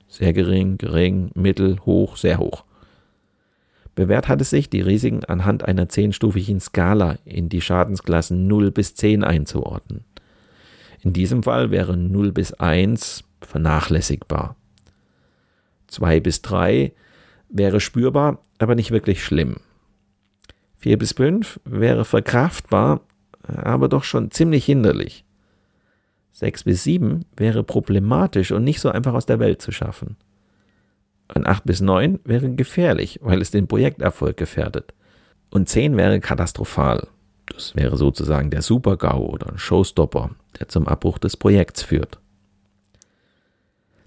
Sehr 0.08 0.32
gering, 0.32 0.78
gering, 0.78 1.32
mittel, 1.36 1.80
hoch, 1.86 2.16
sehr 2.16 2.38
hoch. 2.38 2.64
Bewährt 3.96 4.28
hat 4.28 4.42
es 4.42 4.50
sich, 4.50 4.70
die 4.70 4.82
Risiken 4.82 5.24
anhand 5.26 5.66
einer 5.66 5.90
zehnstufigen 5.90 6.60
Skala 6.60 7.18
in 7.26 7.50
die 7.50 7.62
Schadensklassen 7.62 8.48
0 8.48 8.72
bis 8.72 8.96
10 8.96 9.24
einzuordnen. 9.24 10.06
In 11.02 11.14
diesem 11.14 11.44
Fall 11.44 11.70
wäre 11.70 11.98
0 11.98 12.32
bis 12.32 12.54
1 12.54 13.24
vernachlässigbar. 13.42 14.56
2 15.88 16.22
bis 16.22 16.42
3 16.42 16.94
wäre 17.54 17.80
spürbar, 17.80 18.40
aber 18.58 18.76
nicht 18.76 18.92
wirklich 18.92 19.24
schlimm. 19.24 19.58
4 20.80 20.98
bis 20.98 21.14
5 21.14 21.62
wäre 21.64 22.04
verkraftbar, 22.04 23.02
aber 23.44 23.88
doch 23.88 24.04
schon 24.04 24.32
ziemlich 24.32 24.66
hinderlich. 24.66 25.24
6 26.34 26.64
bis 26.64 26.84
7 26.84 27.26
wäre 27.38 27.64
problematisch 27.64 28.52
und 28.52 28.64
nicht 28.64 28.82
so 28.82 28.90
einfach 28.90 29.14
aus 29.14 29.26
der 29.26 29.40
Welt 29.40 29.62
zu 29.62 29.72
schaffen. 29.72 30.18
Ein 31.28 31.48
8 31.48 31.64
bis 31.64 31.80
9 31.80 32.20
wäre 32.26 32.50
gefährlich, 32.50 33.20
weil 33.22 33.42
es 33.42 33.52
den 33.52 33.68
Projekterfolg 33.68 34.36
gefährdet. 34.36 34.94
Und 35.52 35.70
10 35.70 35.96
wäre 35.96 36.20
katastrophal. 36.20 37.08
Das 37.46 37.76
wäre 37.76 37.98
sozusagen 37.98 38.50
der 38.50 38.62
Super-GAU 38.62 39.26
oder 39.26 39.50
ein 39.52 39.58
Showstopper, 39.58 40.32
der 40.60 40.68
zum 40.70 40.88
Abbruch 40.88 41.18
des 41.18 41.38
Projekts 41.38 41.84
führt. 41.84 42.20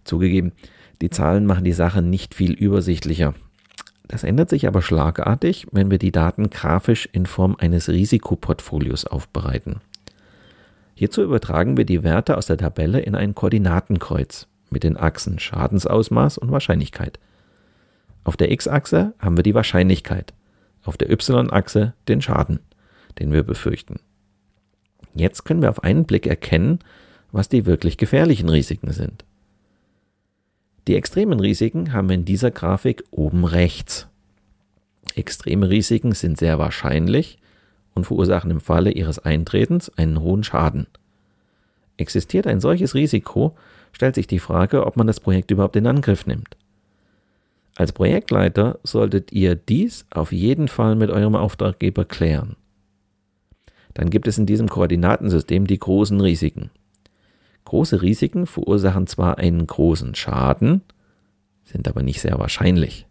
Zugegeben, 0.05 0.53
die 1.00 1.11
Zahlen 1.11 1.47
machen 1.47 1.65
die 1.65 1.73
Sache 1.73 2.03
nicht 2.03 2.35
viel 2.35 2.53
übersichtlicher. 2.53 3.35
Das 4.09 4.25
ändert 4.25 4.50
sich 4.50 4.67
aber 4.67 4.83
schlagartig, 4.83 5.67
wenn 5.73 5.91
wir 5.91 5.99
die 5.99 6.12
Daten 6.12 6.50
grafisch 6.50 7.09
in 7.12 7.26
Form 7.26 7.57
eines 7.59 7.88
Risikoportfolios 7.88 9.05
aufbereiten. 9.05 9.81
Hierzu 10.95 11.23
übertragen 11.23 11.76
wir 11.76 11.85
die 11.85 12.03
Werte 12.03 12.37
aus 12.37 12.47
der 12.47 12.57
Tabelle 12.57 13.00
in 13.00 13.15
ein 13.15 13.35
Koordinatenkreuz 13.35 14.47
mit 14.71 14.85
den 14.85 14.97
Achsen 14.97 15.38
Schadensausmaß 15.38 16.38
und 16.38 16.50
Wahrscheinlichkeit. 16.50 17.19
Auf 18.25 18.37
der 18.37 18.50
x-Achse 18.50 19.12
haben 19.19 19.37
wir 19.37 19.43
die 19.43 19.55
Wahrscheinlichkeit, 19.55 20.33
auf 20.85 20.97
der 20.97 21.11
y-Achse 21.11 21.93
den 22.09 22.23
Schaden, 22.23 22.61
den 23.19 23.33
wir 23.33 23.43
befürchten. 23.43 24.00
Jetzt 25.15 25.45
können 25.45 25.62
wir 25.62 25.71
auf 25.71 25.85
einen 25.85 26.05
Blick 26.05 26.26
erkennen, 26.26 26.79
was 27.33 27.49
die 27.49 27.67
wirklich 27.67 27.99
gefährlichen 27.99 28.49
Risiken 28.49 28.93
sind. 28.93 29.25
Die 30.87 30.95
extremen 30.95 31.40
Risiken 31.40 31.93
haben 31.93 32.09
wir 32.09 32.14
in 32.14 32.25
dieser 32.25 32.50
Grafik 32.50 33.02
oben 33.11 33.45
rechts. 33.45 34.07
Extreme 35.16 35.69
Risiken 35.69 36.12
sind 36.12 36.38
sehr 36.38 36.59
wahrscheinlich 36.59 37.38
und 37.95 38.05
verursachen 38.05 38.50
im 38.50 38.61
Falle 38.61 38.93
ihres 38.93 39.19
Eintretens 39.19 39.88
einen 39.97 40.21
hohen 40.21 40.45
Schaden. 40.45 40.87
Existiert 41.97 42.47
ein 42.47 42.61
solches 42.61 42.95
Risiko, 42.95 43.57
stellt 43.93 44.14
sich 44.14 44.26
die 44.26 44.38
Frage, 44.38 44.87
ob 44.87 44.97
man 44.97 45.07
das 45.07 45.19
Projekt 45.19 45.50
überhaupt 45.50 45.76
in 45.76 45.87
Angriff 45.87 46.26
nimmt. 46.26 46.57
Als 47.75 47.93
Projektleiter 47.93 48.78
solltet 48.85 49.33
ihr 49.33 49.55
dies 49.55 50.07
auf 50.11 50.33
jeden 50.33 50.69
Fall 50.69 50.95
mit 50.95 51.11
eurem 51.11 51.35
Auftraggeber 51.35 52.05
klären. 52.05 52.57
Dann 53.95 54.11
gibt 54.11 54.28
es 54.28 54.38
in 54.38 54.47
diesem 54.47 54.69
Koordinatensystem 54.69 55.66
die 55.66 55.78
großen 55.78 56.21
Risiken. 56.21 56.71
Große 57.67 58.03
Risiken 58.03 58.47
verursachen 58.47 59.07
zwar 59.07 59.39
einen 59.39 59.67
großen 59.67 60.15
Schaden, 60.15 60.81
sind 61.65 61.87
aber 61.87 62.03
nicht 62.03 62.21
sehr 62.21 62.39
wahrscheinlich. 62.39 63.07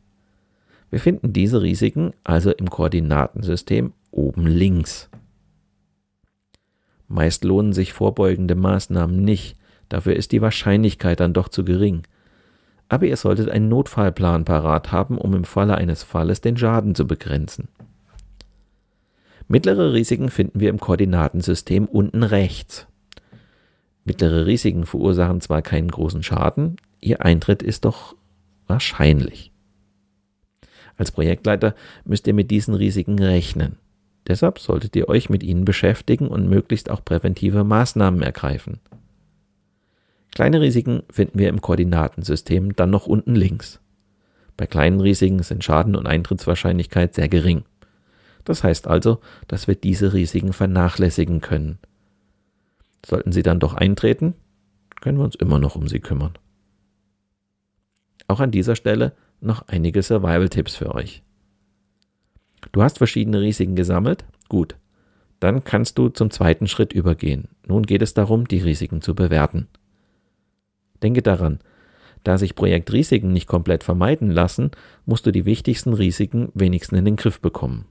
Wir 0.90 1.00
finden 1.00 1.32
diese 1.32 1.62
Risiken 1.62 2.14
also 2.24 2.52
im 2.52 2.70
Koordinatensystem 2.70 3.94
oben 4.12 4.48
links. 4.48 5.10
Meist 7.08 7.44
lohnen 7.44 7.72
sich 7.72 7.94
vorbeugende 7.94 8.56
Maßnahmen 8.56 9.24
nicht, 9.24 9.58
Dafür 9.90 10.16
ist 10.16 10.32
die 10.32 10.42
Wahrscheinlichkeit 10.42 11.20
dann 11.20 11.34
doch 11.34 11.50
zu 11.50 11.64
gering. 11.64 12.04
Aber 12.90 13.06
ihr 13.06 13.18
solltet 13.18 13.50
einen 13.50 13.70
Notfallplan 13.70 14.46
parat 14.46 14.92
haben, 14.92 15.18
um 15.18 15.34
im 15.34 15.44
Falle 15.44 15.76
eines 15.76 16.04
Falles 16.04 16.42
den 16.42 16.58
Schaden 16.58 16.96
zu 16.96 17.08
begrenzen. 17.08 17.68
Mittlere 19.48 19.94
Risiken 19.94 20.30
finden 20.30 20.60
wir 20.60 20.70
im 20.70 20.80
Koordinatensystem 20.80 21.86
unten 21.86 22.24
rechts. 22.24 22.88
Mittlere 24.06 24.46
Risiken 24.46 24.86
verursachen 24.86 25.42
zwar 25.42 25.62
keinen 25.62 25.90
großen 25.90 26.24
Schaden, 26.24 26.78
ihr 27.02 27.26
Eintritt 27.26 27.64
ist 27.64 27.86
doch 27.86 28.16
wahrscheinlich. 28.68 29.52
Als 30.96 31.12
Projektleiter 31.12 31.76
müsst 32.06 32.28
ihr 32.28 32.34
mit 32.34 32.52
diesen 32.52 32.76
Risiken 32.76 33.20
rechnen. 33.20 33.78
Deshalb 34.28 34.60
solltet 34.60 34.96
ihr 34.96 35.10
euch 35.10 35.30
mit 35.30 35.44
ihnen 35.44 35.66
beschäftigen 35.66 36.28
und 36.28 36.50
möglichst 36.50 36.90
auch 36.90 37.04
präventive 37.04 37.64
Maßnahmen 37.64 38.22
ergreifen. 38.22 38.80
Kleine 40.34 40.62
Risiken 40.62 41.04
finden 41.10 41.40
wir 41.40 41.50
im 41.50 41.62
Koordinatensystem 41.62 42.76
dann 42.76 42.90
noch 42.90 43.08
unten 43.08 43.36
links. 43.36 43.80
Bei 44.58 44.68
kleinen 44.68 45.02
Risiken 45.02 45.44
sind 45.44 45.64
Schaden 45.64 45.96
und 45.96 46.08
Eintrittswahrscheinlichkeit 46.08 47.14
sehr 47.14 47.28
gering. 47.28 47.64
Das 48.44 48.64
heißt 48.64 48.88
also, 48.88 49.20
dass 49.48 49.68
wir 49.68 49.76
diese 49.76 50.14
Risiken 50.14 50.54
vernachlässigen 50.54 51.42
können. 51.42 51.80
Sollten 53.06 53.32
sie 53.32 53.44
dann 53.44 53.60
doch 53.60 53.76
eintreten, 53.76 54.34
können 55.00 55.20
wir 55.20 55.26
uns 55.26 55.36
immer 55.36 55.60
noch 55.60 55.76
um 55.76 55.88
sie 55.88 56.00
kümmern. 56.00 56.34
Auch 58.28 58.40
an 58.40 58.50
dieser 58.50 58.76
Stelle 58.76 59.14
noch 59.42 59.68
einige 59.68 60.02
Survival-Tipps 60.02 60.76
für 60.76 60.96
euch. 60.96 61.22
Du 62.72 62.82
hast 62.82 62.98
verschiedene 62.98 63.42
Risiken 63.42 63.76
gesammelt? 63.76 64.26
Gut. 64.50 64.76
Dann 65.40 65.64
kannst 65.64 66.00
du 66.00 66.10
zum 66.10 66.32
zweiten 66.32 66.66
Schritt 66.66 66.94
übergehen. 66.94 67.50
Nun 67.68 67.84
geht 67.84 68.02
es 68.02 68.16
darum, 68.16 68.48
die 68.48 68.58
Risiken 68.58 69.02
zu 69.04 69.14
bewerten. 69.14 69.68
Denke 71.04 71.22
daran, 71.22 71.60
da 72.24 72.40
sich 72.40 72.56
Projektrisiken 72.56 73.32
nicht 73.32 73.46
komplett 73.46 73.84
vermeiden 73.84 74.32
lassen, 74.32 74.72
musst 75.06 75.28
du 75.28 75.32
die 75.32 75.46
wichtigsten 75.46 75.94
Risiken 75.94 76.50
wenigstens 76.56 76.98
in 76.98 77.06
den 77.06 77.18
Griff 77.18 77.40
bekommen. 77.40 77.86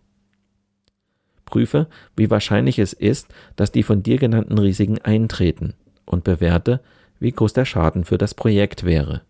Prüfe, 1.45 1.89
wie 2.17 2.31
wahrscheinlich 2.31 2.79
es 2.79 2.93
ist, 2.93 3.33
dass 3.57 3.73
die 3.73 3.83
von 3.83 4.03
dir 4.03 4.19
genannten 4.19 4.59
Risiken 4.59 4.99
eintreten 4.99 5.75
und 6.05 6.25
bewerte, 6.25 6.81
wie 7.19 7.33
groß 7.33 7.53
der 7.53 7.65
Schaden 7.65 8.05
für 8.05 8.19
das 8.19 8.35
Projekt 8.35 8.85
wäre. 8.85 9.23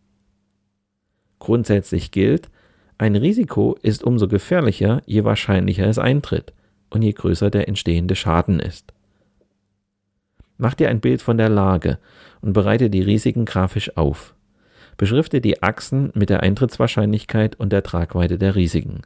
Grundsätzlich 1.38 2.10
gilt, 2.10 2.50
ein 2.96 3.16
Risiko 3.16 3.76
ist 3.82 4.04
umso 4.04 4.28
gefährlicher, 4.28 5.02
je 5.04 5.24
wahrscheinlicher 5.24 5.86
es 5.86 5.98
eintritt 5.98 6.52
und 6.90 7.02
je 7.02 7.12
größer 7.12 7.50
der 7.50 7.68
entstehende 7.68 8.14
Schaden 8.14 8.60
ist. 8.60 8.92
Mach 10.56 10.74
dir 10.74 10.88
ein 10.88 11.00
Bild 11.00 11.20
von 11.20 11.36
der 11.36 11.48
Lage 11.48 11.98
und 12.40 12.52
bereite 12.52 12.88
die 12.88 13.02
Risiken 13.02 13.44
grafisch 13.44 13.96
auf. 13.96 14.34
Beschrifte 14.96 15.40
die 15.40 15.62
Achsen 15.62 16.12
mit 16.14 16.30
der 16.30 16.42
Eintrittswahrscheinlichkeit 16.44 17.56
und 17.56 17.72
der 17.72 17.82
Tragweite 17.82 18.38
der 18.38 18.54
Risiken. 18.54 19.02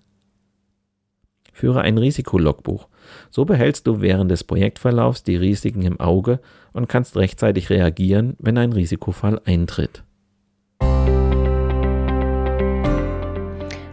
Führe 1.54 1.80
ein 1.80 1.96
Risikologbuch. 1.96 2.88
So 3.30 3.44
behältst 3.44 3.86
du 3.86 4.00
während 4.00 4.30
des 4.30 4.44
Projektverlaufs 4.44 5.22
die 5.22 5.36
Risiken 5.36 5.82
im 5.82 6.00
Auge 6.00 6.40
und 6.72 6.88
kannst 6.88 7.16
rechtzeitig 7.16 7.70
reagieren, 7.70 8.36
wenn 8.38 8.58
ein 8.58 8.72
Risikofall 8.72 9.40
eintritt. 9.44 10.02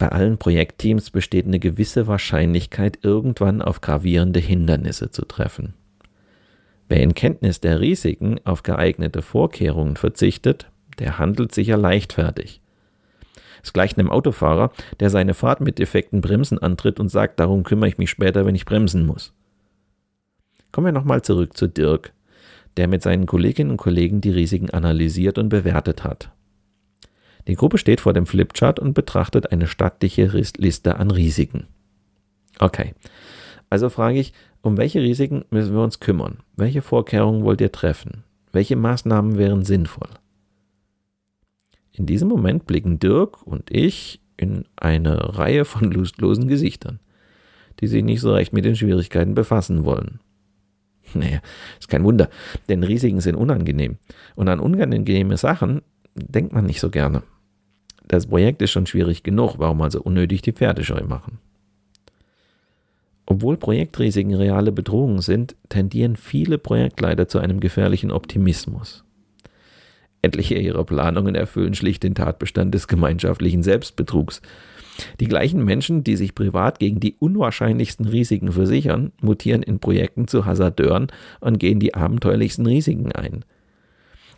Bei 0.00 0.08
allen 0.08 0.38
Projektteams 0.38 1.10
besteht 1.10 1.44
eine 1.44 1.58
gewisse 1.58 2.06
Wahrscheinlichkeit, 2.06 3.00
irgendwann 3.02 3.60
auf 3.60 3.82
gravierende 3.82 4.40
Hindernisse 4.40 5.10
zu 5.10 5.26
treffen. 5.26 5.74
Wer 6.88 7.02
in 7.02 7.12
Kenntnis 7.12 7.60
der 7.60 7.80
Risiken 7.80 8.40
auf 8.44 8.62
geeignete 8.62 9.20
Vorkehrungen 9.20 9.96
verzichtet, 9.96 10.70
der 10.98 11.18
handelt 11.18 11.54
sicher 11.54 11.76
leichtfertig. 11.76 12.62
Es 13.62 13.74
gleicht 13.74 13.98
einem 13.98 14.10
Autofahrer, 14.10 14.72
der 15.00 15.10
seine 15.10 15.34
Fahrt 15.34 15.60
mit 15.60 15.78
defekten 15.78 16.22
Bremsen 16.22 16.56
antritt 16.56 16.98
und 16.98 17.10
sagt, 17.10 17.38
darum 17.38 17.62
kümmere 17.62 17.90
ich 17.90 17.98
mich 17.98 18.08
später, 18.08 18.46
wenn 18.46 18.54
ich 18.54 18.64
bremsen 18.64 19.04
muss. 19.04 19.34
Kommen 20.72 20.86
wir 20.86 20.92
nochmal 20.92 21.20
zurück 21.20 21.58
zu 21.58 21.66
Dirk, 21.66 22.14
der 22.78 22.88
mit 22.88 23.02
seinen 23.02 23.26
Kolleginnen 23.26 23.72
und 23.72 23.76
Kollegen 23.76 24.22
die 24.22 24.30
Risiken 24.30 24.70
analysiert 24.70 25.36
und 25.36 25.50
bewertet 25.50 26.04
hat. 26.04 26.30
Die 27.46 27.54
Gruppe 27.54 27.78
steht 27.78 28.00
vor 28.00 28.12
dem 28.12 28.26
Flipchart 28.26 28.78
und 28.78 28.94
betrachtet 28.94 29.52
eine 29.52 29.66
stattliche 29.66 30.26
Liste 30.26 30.96
an 30.96 31.10
Risiken. 31.10 31.66
Okay, 32.58 32.94
also 33.70 33.88
frage 33.88 34.18
ich, 34.18 34.32
um 34.62 34.76
welche 34.76 35.00
Risiken 35.00 35.44
müssen 35.50 35.74
wir 35.74 35.82
uns 35.82 36.00
kümmern? 36.00 36.38
Welche 36.56 36.82
Vorkehrungen 36.82 37.44
wollt 37.44 37.60
ihr 37.60 37.72
treffen? 37.72 38.24
Welche 38.52 38.76
Maßnahmen 38.76 39.38
wären 39.38 39.64
sinnvoll? 39.64 40.08
In 41.92 42.06
diesem 42.06 42.28
Moment 42.28 42.66
blicken 42.66 42.98
Dirk 42.98 43.42
und 43.46 43.70
ich 43.70 44.20
in 44.36 44.64
eine 44.76 45.38
Reihe 45.38 45.64
von 45.64 45.90
lustlosen 45.92 46.48
Gesichtern, 46.48 46.98
die 47.80 47.86
sich 47.86 48.02
nicht 48.02 48.20
so 48.20 48.32
recht 48.32 48.52
mit 48.52 48.64
den 48.64 48.76
Schwierigkeiten 48.76 49.34
befassen 49.34 49.84
wollen. 49.84 50.20
Naja, 51.14 51.40
ist 51.78 51.88
kein 51.88 52.04
Wunder, 52.04 52.28
denn 52.68 52.84
Risiken 52.84 53.20
sind 53.20 53.34
unangenehm. 53.34 53.98
Und 54.36 54.48
an 54.48 54.60
unangenehme 54.60 55.36
Sachen 55.36 55.82
denkt 56.14 56.52
man 56.52 56.66
nicht 56.66 56.80
so 56.80 56.90
gerne. 56.90 57.22
Das 58.06 58.26
Projekt 58.26 58.60
ist 58.62 58.72
schon 58.72 58.86
schwierig 58.86 59.22
genug, 59.22 59.54
warum 59.58 59.80
also 59.82 60.02
unnötig 60.02 60.42
die 60.42 60.52
Pferde 60.52 60.82
scheu 60.84 61.04
machen? 61.04 61.38
Obwohl 63.26 63.56
Projektrisiken 63.56 64.34
reale 64.34 64.72
Bedrohungen 64.72 65.20
sind, 65.20 65.54
tendieren 65.68 66.16
viele 66.16 66.58
Projektleiter 66.58 67.28
zu 67.28 67.38
einem 67.38 67.60
gefährlichen 67.60 68.10
Optimismus. 68.10 69.04
Etliche 70.22 70.56
ihrer 70.56 70.84
Planungen 70.84 71.36
erfüllen 71.36 71.74
schlicht 71.74 72.02
den 72.02 72.16
Tatbestand 72.16 72.74
des 72.74 72.88
gemeinschaftlichen 72.88 73.62
Selbstbetrugs. 73.62 74.42
Die 75.20 75.28
gleichen 75.28 75.64
Menschen, 75.64 76.04
die 76.04 76.16
sich 76.16 76.34
privat 76.34 76.78
gegen 76.78 77.00
die 77.00 77.14
unwahrscheinlichsten 77.18 78.06
Risiken 78.06 78.52
versichern, 78.52 79.12
mutieren 79.22 79.62
in 79.62 79.78
Projekten 79.78 80.26
zu 80.26 80.44
Hasardeuren 80.44 81.06
und 81.40 81.58
gehen 81.58 81.78
die 81.78 81.94
abenteuerlichsten 81.94 82.66
Risiken 82.66 83.12
ein. 83.12 83.44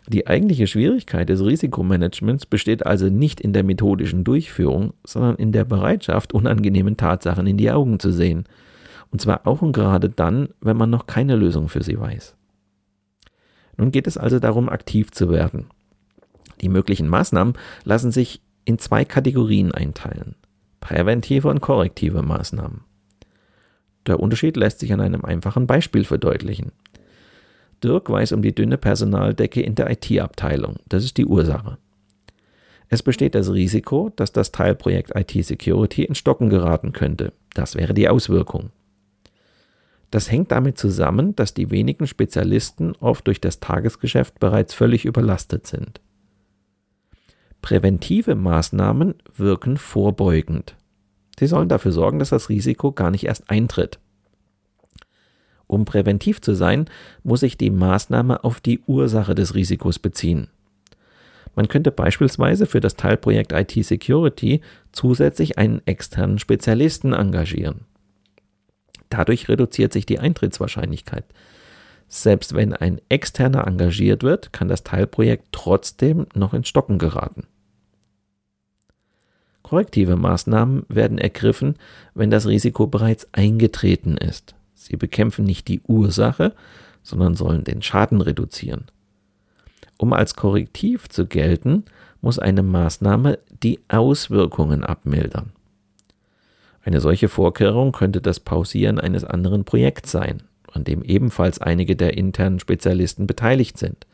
Die 0.07 0.27
eigentliche 0.27 0.67
Schwierigkeit 0.67 1.29
des 1.29 1.43
Risikomanagements 1.43 2.45
besteht 2.45 2.85
also 2.85 3.07
nicht 3.07 3.39
in 3.39 3.53
der 3.53 3.63
methodischen 3.63 4.23
Durchführung, 4.23 4.93
sondern 5.05 5.35
in 5.35 5.51
der 5.51 5.63
Bereitschaft, 5.63 6.33
unangenehmen 6.33 6.97
Tatsachen 6.97 7.47
in 7.47 7.57
die 7.57 7.71
Augen 7.71 7.99
zu 7.99 8.11
sehen. 8.11 8.45
Und 9.11 9.21
zwar 9.21 9.47
auch 9.47 9.61
und 9.61 9.71
gerade 9.71 10.09
dann, 10.09 10.49
wenn 10.59 10.75
man 10.75 10.89
noch 10.89 11.07
keine 11.07 11.35
Lösung 11.35 11.69
für 11.69 11.83
sie 11.83 11.99
weiß. 11.99 12.35
Nun 13.77 13.91
geht 13.91 14.07
es 14.07 14.17
also 14.17 14.39
darum, 14.39 14.69
aktiv 14.69 15.11
zu 15.11 15.29
werden. 15.29 15.67
Die 16.61 16.69
möglichen 16.69 17.07
Maßnahmen 17.07 17.53
lassen 17.83 18.11
sich 18.11 18.41
in 18.65 18.79
zwei 18.79 19.05
Kategorien 19.05 19.71
einteilen. 19.71 20.35
Präventive 20.79 21.47
und 21.47 21.61
korrektive 21.61 22.21
Maßnahmen. 22.21 22.81
Der 24.05 24.19
Unterschied 24.19 24.57
lässt 24.57 24.79
sich 24.79 24.91
an 24.91 24.99
einem 24.99 25.23
einfachen 25.23 25.65
Beispiel 25.65 26.03
verdeutlichen. 26.03 26.73
Dirk 27.83 28.09
weiß 28.09 28.31
um 28.31 28.41
die 28.41 28.55
dünne 28.55 28.77
Personaldecke 28.77 29.61
in 29.61 29.75
der 29.75 29.89
IT-Abteilung. 29.91 30.77
Das 30.87 31.03
ist 31.03 31.17
die 31.17 31.25
Ursache. 31.25 31.77
Es 32.89 33.01
besteht 33.01 33.35
das 33.35 33.51
Risiko, 33.51 34.11
dass 34.15 34.31
das 34.31 34.51
Teilprojekt 34.51 35.11
IT 35.15 35.31
Security 35.45 36.03
in 36.03 36.15
Stocken 36.15 36.49
geraten 36.49 36.93
könnte. 36.93 37.33
Das 37.53 37.75
wäre 37.75 37.93
die 37.93 38.07
Auswirkung. 38.07 38.69
Das 40.11 40.29
hängt 40.29 40.51
damit 40.51 40.77
zusammen, 40.77 41.35
dass 41.35 41.55
die 41.55 41.71
wenigen 41.71 42.05
Spezialisten 42.05 42.93
oft 42.99 43.25
durch 43.25 43.41
das 43.41 43.59
Tagesgeschäft 43.59 44.39
bereits 44.39 44.75
völlig 44.75 45.05
überlastet 45.05 45.65
sind. 45.65 46.01
Präventive 47.63 48.35
Maßnahmen 48.35 49.15
wirken 49.35 49.77
vorbeugend. 49.77 50.75
Sie 51.39 51.47
sollen 51.47 51.69
dafür 51.69 51.91
sorgen, 51.91 52.19
dass 52.19 52.29
das 52.29 52.49
Risiko 52.49 52.91
gar 52.91 53.09
nicht 53.09 53.25
erst 53.25 53.49
eintritt. 53.49 53.99
Um 55.67 55.85
präventiv 55.85 56.41
zu 56.41 56.53
sein, 56.53 56.85
muss 57.23 57.41
sich 57.41 57.57
die 57.57 57.69
Maßnahme 57.69 58.43
auf 58.43 58.59
die 58.59 58.81
Ursache 58.85 59.35
des 59.35 59.55
Risikos 59.55 59.99
beziehen. 59.99 60.47
Man 61.55 61.67
könnte 61.67 61.91
beispielsweise 61.91 62.65
für 62.65 62.79
das 62.79 62.95
Teilprojekt 62.95 63.51
IT 63.51 63.71
Security 63.85 64.61
zusätzlich 64.91 65.57
einen 65.57 65.81
externen 65.85 66.39
Spezialisten 66.39 67.13
engagieren. 67.13 67.81
Dadurch 69.09 69.47
reduziert 69.47 69.93
sich 69.93 70.07
die 70.07 70.19
Eintrittswahrscheinlichkeit. 70.19 71.25
Selbst 72.07 72.55
wenn 72.55 72.73
ein 72.73 72.99
externer 73.09 73.67
engagiert 73.67 74.23
wird, 74.23 74.53
kann 74.53 74.67
das 74.67 74.83
Teilprojekt 74.83 75.47
trotzdem 75.51 76.27
noch 76.33 76.53
ins 76.53 76.67
Stocken 76.67 76.97
geraten. 76.97 77.45
Korrektive 79.61 80.15
Maßnahmen 80.15 80.85
werden 80.89 81.17
ergriffen, 81.17 81.75
wenn 82.13 82.29
das 82.29 82.47
Risiko 82.47 82.87
bereits 82.87 83.27
eingetreten 83.33 84.17
ist. 84.17 84.55
Sie 84.83 84.97
bekämpfen 84.97 85.45
nicht 85.45 85.67
die 85.67 85.81
Ursache, 85.87 86.53
sondern 87.03 87.35
sollen 87.35 87.63
den 87.63 87.81
Schaden 87.81 88.21
reduzieren. 88.21 88.85
Um 89.97 90.11
als 90.11 90.35
Korrektiv 90.35 91.07
zu 91.07 91.25
gelten, 91.25 91.85
muss 92.21 92.39
eine 92.39 92.63
Maßnahme 92.63 93.39
die 93.63 93.79
Auswirkungen 93.87 94.83
abmildern. 94.83 95.53
Eine 96.83 96.99
solche 96.99 97.29
Vorkehrung 97.29 97.93
könnte 97.93 98.19
das 98.19 98.41
Pausieren 98.41 98.99
eines 98.99 99.23
anderen 99.23 99.63
Projekts 99.63 100.11
sein, 100.11 100.43
an 100.71 100.83
dem 100.83 101.01
ebenfalls 101.03 101.61
einige 101.61 101.95
der 101.95 102.17
internen 102.17 102.59
Spezialisten 102.59 103.27
beteiligt 103.27 103.77
sind. 103.77 104.05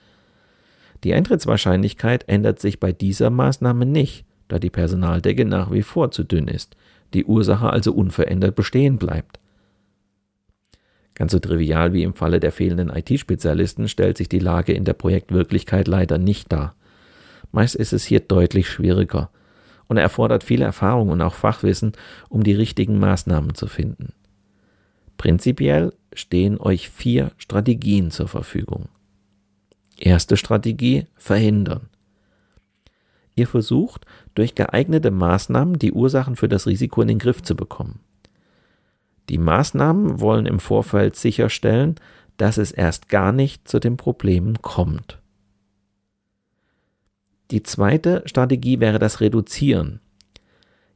Die 1.03 1.13
Eintrittswahrscheinlichkeit 1.13 2.27
ändert 2.27 2.59
sich 2.59 2.79
bei 2.79 2.91
dieser 2.91 3.31
Maßnahme 3.31 3.85
nicht, 3.85 4.25
da 4.49 4.59
die 4.59 4.69
Personaldecke 4.69 5.45
nach 5.45 5.71
wie 5.71 5.81
vor 5.81 6.11
zu 6.11 6.23
dünn 6.23 6.47
ist, 6.47 6.75
die 7.13 7.25
Ursache 7.25 7.69
also 7.69 7.93
unverändert 7.93 8.55
bestehen 8.55 8.97
bleibt. 8.97 9.39
Ganz 11.19 11.33
so 11.33 11.39
trivial 11.39 11.91
wie 11.91 12.03
im 12.03 12.13
Falle 12.13 12.39
der 12.39 12.53
fehlenden 12.53 12.89
IT-Spezialisten 12.89 13.89
stellt 13.89 14.17
sich 14.17 14.29
die 14.29 14.39
Lage 14.39 14.71
in 14.71 14.85
der 14.85 14.93
Projektwirklichkeit 14.93 15.89
leider 15.89 16.17
nicht 16.17 16.49
dar. 16.49 16.75
Meist 17.51 17.75
ist 17.75 17.91
es 17.91 18.05
hier 18.05 18.21
deutlich 18.21 18.69
schwieriger, 18.69 19.29
und 19.87 19.97
er 19.97 20.03
erfordert 20.03 20.45
viel 20.45 20.61
Erfahrung 20.61 21.09
und 21.09 21.21
auch 21.21 21.33
Fachwissen, 21.33 21.91
um 22.29 22.43
die 22.43 22.53
richtigen 22.53 22.99
Maßnahmen 22.99 23.53
zu 23.53 23.67
finden. 23.67 24.13
Prinzipiell 25.17 25.91
stehen 26.13 26.57
euch 26.57 26.89
vier 26.89 27.31
Strategien 27.37 28.11
zur 28.11 28.29
Verfügung. 28.29 28.87
Erste 29.97 30.37
Strategie 30.37 31.07
verhindern. 31.17 31.89
Ihr 33.35 33.47
versucht, 33.47 34.05
durch 34.35 34.55
geeignete 34.55 35.11
Maßnahmen 35.11 35.79
die 35.79 35.91
Ursachen 35.91 36.37
für 36.37 36.47
das 36.47 36.65
Risiko 36.65 37.01
in 37.01 37.09
den 37.09 37.19
Griff 37.19 37.43
zu 37.43 37.57
bekommen. 37.57 37.99
Die 39.29 39.37
Maßnahmen 39.37 40.19
wollen 40.19 40.47
im 40.47 40.59
Vorfeld 40.59 41.15
sicherstellen, 41.15 41.95
dass 42.37 42.57
es 42.57 42.71
erst 42.71 43.09
gar 43.09 43.31
nicht 43.31 43.67
zu 43.67 43.79
den 43.79 43.95
Problemen 43.95 44.61
kommt. 44.61 45.19
Die 47.51 47.63
zweite 47.63 48.23
Strategie 48.25 48.79
wäre 48.79 48.99
das 48.99 49.21
Reduzieren. 49.21 50.01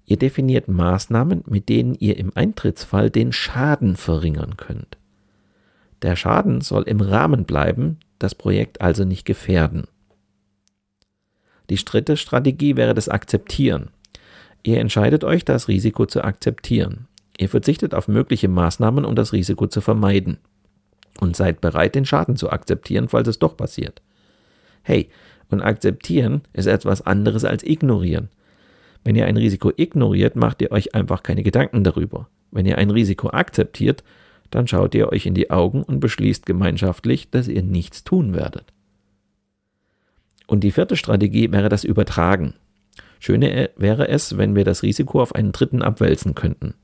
Ihr 0.05 0.17
definiert 0.17 0.67
Maßnahmen, 0.67 1.43
mit 1.47 1.69
denen 1.69 1.95
ihr 1.95 2.17
im 2.17 2.31
Eintrittsfall 2.35 3.09
den 3.09 3.31
Schaden 3.31 3.95
verringern 3.95 4.57
könnt. 4.57 4.97
Der 6.01 6.15
Schaden 6.15 6.61
soll 6.61 6.83
im 6.83 7.01
Rahmen 7.01 7.45
bleiben, 7.45 7.99
das 8.19 8.35
Projekt 8.35 8.81
also 8.81 9.05
nicht 9.05 9.25
gefährden. 9.25 9.83
Die 11.69 11.75
dritte 11.75 12.17
Strategie 12.17 12.75
wäre 12.75 12.93
das 12.93 13.09
Akzeptieren. 13.09 13.89
Ihr 14.63 14.79
entscheidet 14.79 15.23
euch, 15.23 15.45
das 15.45 15.67
Risiko 15.67 16.05
zu 16.05 16.23
akzeptieren. 16.23 17.07
Ihr 17.37 17.49
verzichtet 17.49 17.93
auf 17.93 18.07
mögliche 18.07 18.47
Maßnahmen, 18.47 19.05
um 19.05 19.15
das 19.15 19.33
Risiko 19.33 19.67
zu 19.67 19.81
vermeiden. 19.81 20.37
Und 21.19 21.35
seid 21.35 21.61
bereit, 21.61 21.95
den 21.95 22.05
Schaden 22.05 22.35
zu 22.35 22.49
akzeptieren, 22.49 23.07
falls 23.07 23.27
es 23.27 23.39
doch 23.39 23.55
passiert. 23.55 24.01
Hey, 24.81 25.09
und 25.49 25.61
akzeptieren 25.61 26.41
ist 26.53 26.65
etwas 26.65 27.01
anderes 27.01 27.45
als 27.45 27.63
ignorieren. 27.63 28.29
Wenn 29.03 29.15
ihr 29.15 29.25
ein 29.25 29.37
Risiko 29.37 29.71
ignoriert, 29.75 30.35
macht 30.35 30.61
ihr 30.61 30.71
euch 30.71 30.95
einfach 30.95 31.23
keine 31.23 31.43
Gedanken 31.43 31.83
darüber. 31.83 32.27
Wenn 32.51 32.65
ihr 32.65 32.77
ein 32.77 32.89
Risiko 32.89 33.29
akzeptiert, 33.29 34.03
dann 34.49 34.67
schaut 34.67 34.93
ihr 34.95 35.11
euch 35.11 35.25
in 35.25 35.33
die 35.33 35.49
Augen 35.49 35.83
und 35.83 35.99
beschließt 35.99 36.45
gemeinschaftlich, 36.45 37.29
dass 37.29 37.47
ihr 37.47 37.63
nichts 37.63 38.03
tun 38.03 38.33
werdet. 38.33 38.65
Und 40.47 40.61
die 40.63 40.71
vierte 40.71 40.95
Strategie 40.95 41.51
wäre 41.51 41.69
das 41.69 41.83
Übertragen. 41.83 42.53
Schöne 43.19 43.69
wäre 43.77 44.09
es, 44.09 44.37
wenn 44.37 44.55
wir 44.55 44.65
das 44.65 44.83
Risiko 44.83 45.21
auf 45.21 45.33
einen 45.33 45.51
Dritten 45.51 45.81
abwälzen 45.81 46.35
könnten. 46.35 46.75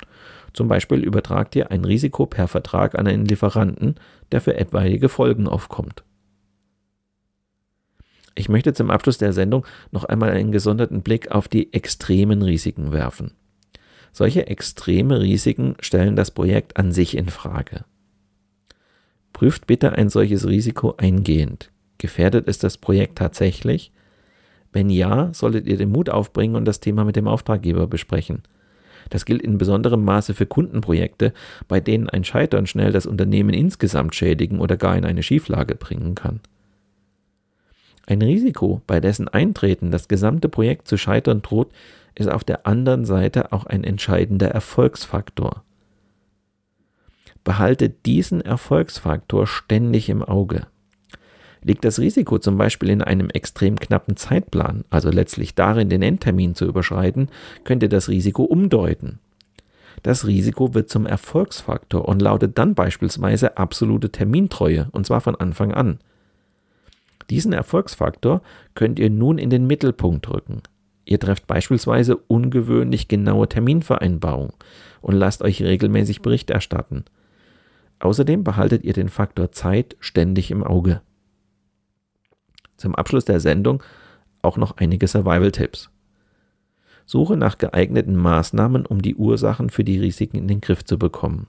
Zum 0.54 0.68
Beispiel 0.68 1.04
übertragt 1.04 1.56
ihr 1.56 1.72
ein 1.72 1.86
Risiko 1.86 2.26
per 2.26 2.48
Vertrag 2.48 2.98
an 2.98 3.08
einen 3.08 3.26
Lieferanten, 3.26 3.96
der 4.32 4.42
für 4.42 4.56
etwaige 4.56 5.10
Folgen 5.10 5.48
aufkommt. 5.48 6.04
Ich 8.36 8.50
möchte 8.50 8.74
zum 8.74 8.90
Abschluss 8.90 9.18
der 9.18 9.34
Sendung 9.34 9.66
noch 9.92 10.06
einmal 10.06 10.30
einen 10.32 10.52
gesonderten 10.52 11.02
Blick 11.02 11.32
auf 11.32 11.48
die 11.48 11.74
extremen 11.74 12.42
Risiken 12.42 12.92
werfen. 12.92 13.32
Solche 14.12 14.48
extreme 14.48 15.20
Risiken 15.20 15.76
stellen 15.82 16.16
das 16.16 16.32
Projekt 16.32 16.78
an 16.78 16.92
sich 16.92 17.18
in 17.18 17.28
Frage. 17.28 17.86
Prüft 19.34 19.68
bitte 19.68 19.94
ein 19.94 20.10
solches 20.10 20.48
Risiko 20.48 20.96
eingehend. 20.98 21.72
Gefährdet 21.98 22.48
es 22.48 22.60
das 22.60 22.78
Projekt 22.78 23.18
tatsächlich? 23.18 23.92
Wenn 24.72 24.90
ja, 24.90 25.34
solltet 25.34 25.68
ihr 25.68 25.78
den 25.78 25.92
Mut 25.92 26.10
aufbringen 26.10 26.56
und 26.56 26.66
das 26.66 26.80
Thema 26.80 27.04
mit 27.04 27.16
dem 27.16 27.28
Auftraggeber 27.28 27.88
besprechen. 27.88 28.44
Das 29.10 29.26
gilt 29.26 29.42
in 29.42 29.58
besonderem 29.58 30.04
Maße 30.04 30.34
für 30.34 30.46
Kundenprojekte, 30.46 31.34
bei 31.68 31.80
denen 31.80 32.10
ein 32.10 32.24
Scheitern 32.24 32.68
schnell 32.68 32.92
das 32.92 33.06
Unternehmen 33.06 33.54
insgesamt 33.54 34.16
schädigen 34.16 34.60
oder 34.60 34.78
gar 34.78 34.96
in 34.98 35.06
eine 35.06 35.24
Schieflage 35.24 35.76
bringen 35.76 36.16
kann. 36.16 36.40
Ein 38.06 38.22
Risiko, 38.22 38.82
bei 38.88 39.00
dessen 39.00 39.28
Eintreten 39.28 39.92
das 39.92 40.08
gesamte 40.08 40.50
Projekt 40.50 40.88
zu 40.88 40.98
scheitern 40.98 41.42
droht, 41.42 41.72
ist 42.16 42.30
auf 42.30 42.44
der 42.44 42.66
anderen 42.66 43.06
Seite 43.06 43.52
auch 43.52 43.66
ein 43.66 43.84
entscheidender 43.84 44.50
Erfolgsfaktor. 44.50 45.64
Behaltet 47.44 48.06
diesen 48.06 48.42
Erfolgsfaktor 48.42 49.48
ständig 49.48 50.10
im 50.10 50.24
Auge. 50.24 50.68
Liegt 51.62 51.84
das 51.84 52.00
Risiko 52.00 52.40
zum 52.40 52.58
Beispiel 52.58 52.90
in 52.90 53.02
einem 53.02 53.30
extrem 53.30 53.78
knappen 53.78 54.16
Zeitplan, 54.16 54.86
also 54.90 55.10
letztlich 55.10 55.56
darin, 55.56 55.90
den 55.90 56.02
Endtermin 56.02 56.56
zu 56.56 56.66
überschreiten, 56.66 57.30
könnt 57.64 57.84
ihr 57.84 57.90
das 57.90 58.08
Risiko 58.08 58.44
umdeuten. 58.44 59.20
Das 60.04 60.26
Risiko 60.26 60.74
wird 60.74 60.90
zum 60.90 61.06
Erfolgsfaktor 61.06 62.08
und 62.08 62.22
lautet 62.22 62.58
dann 62.58 62.76
beispielsweise 62.76 63.58
absolute 63.58 64.12
Termintreue, 64.12 64.88
und 64.92 65.06
zwar 65.06 65.20
von 65.20 65.36
Anfang 65.36 65.74
an. 65.74 66.00
Diesen 67.30 67.54
Erfolgsfaktor 67.54 68.42
könnt 68.76 68.98
ihr 68.98 69.10
nun 69.10 69.38
in 69.38 69.50
den 69.50 69.68
Mittelpunkt 69.68 70.30
rücken. 70.30 70.62
Ihr 71.06 71.20
trefft 71.20 71.48
beispielsweise 71.48 72.16
ungewöhnlich 72.16 73.08
genaue 73.08 73.50
Terminvereinbarungen 73.50 74.54
und 75.02 75.16
lasst 75.16 75.42
euch 75.42 75.62
regelmäßig 75.62 76.22
Bericht 76.22 76.50
erstatten. 76.50 77.04
Außerdem 78.00 78.44
behaltet 78.44 78.84
ihr 78.84 78.94
den 78.94 79.10
Faktor 79.10 79.52
Zeit 79.52 79.98
ständig 80.00 80.52
im 80.52 80.64
Auge. 80.64 81.02
Zum 82.80 82.96
Abschluss 82.96 83.26
der 83.26 83.40
Sendung 83.40 83.84
auch 84.42 84.58
noch 84.58 84.78
einige 84.78 85.06
Survival-Tipps. 85.06 85.90
Suche 87.06 87.36
nach 87.36 87.58
geeigneten 87.58 88.16
Maßnahmen, 88.16 88.86
um 88.86 89.02
die 89.02 89.16
Ursachen 89.16 89.70
für 89.70 89.84
die 89.84 90.00
Risiken 90.00 90.38
in 90.38 90.48
den 90.48 90.62
Griff 90.62 90.86
zu 90.86 90.98
bekommen. 90.98 91.48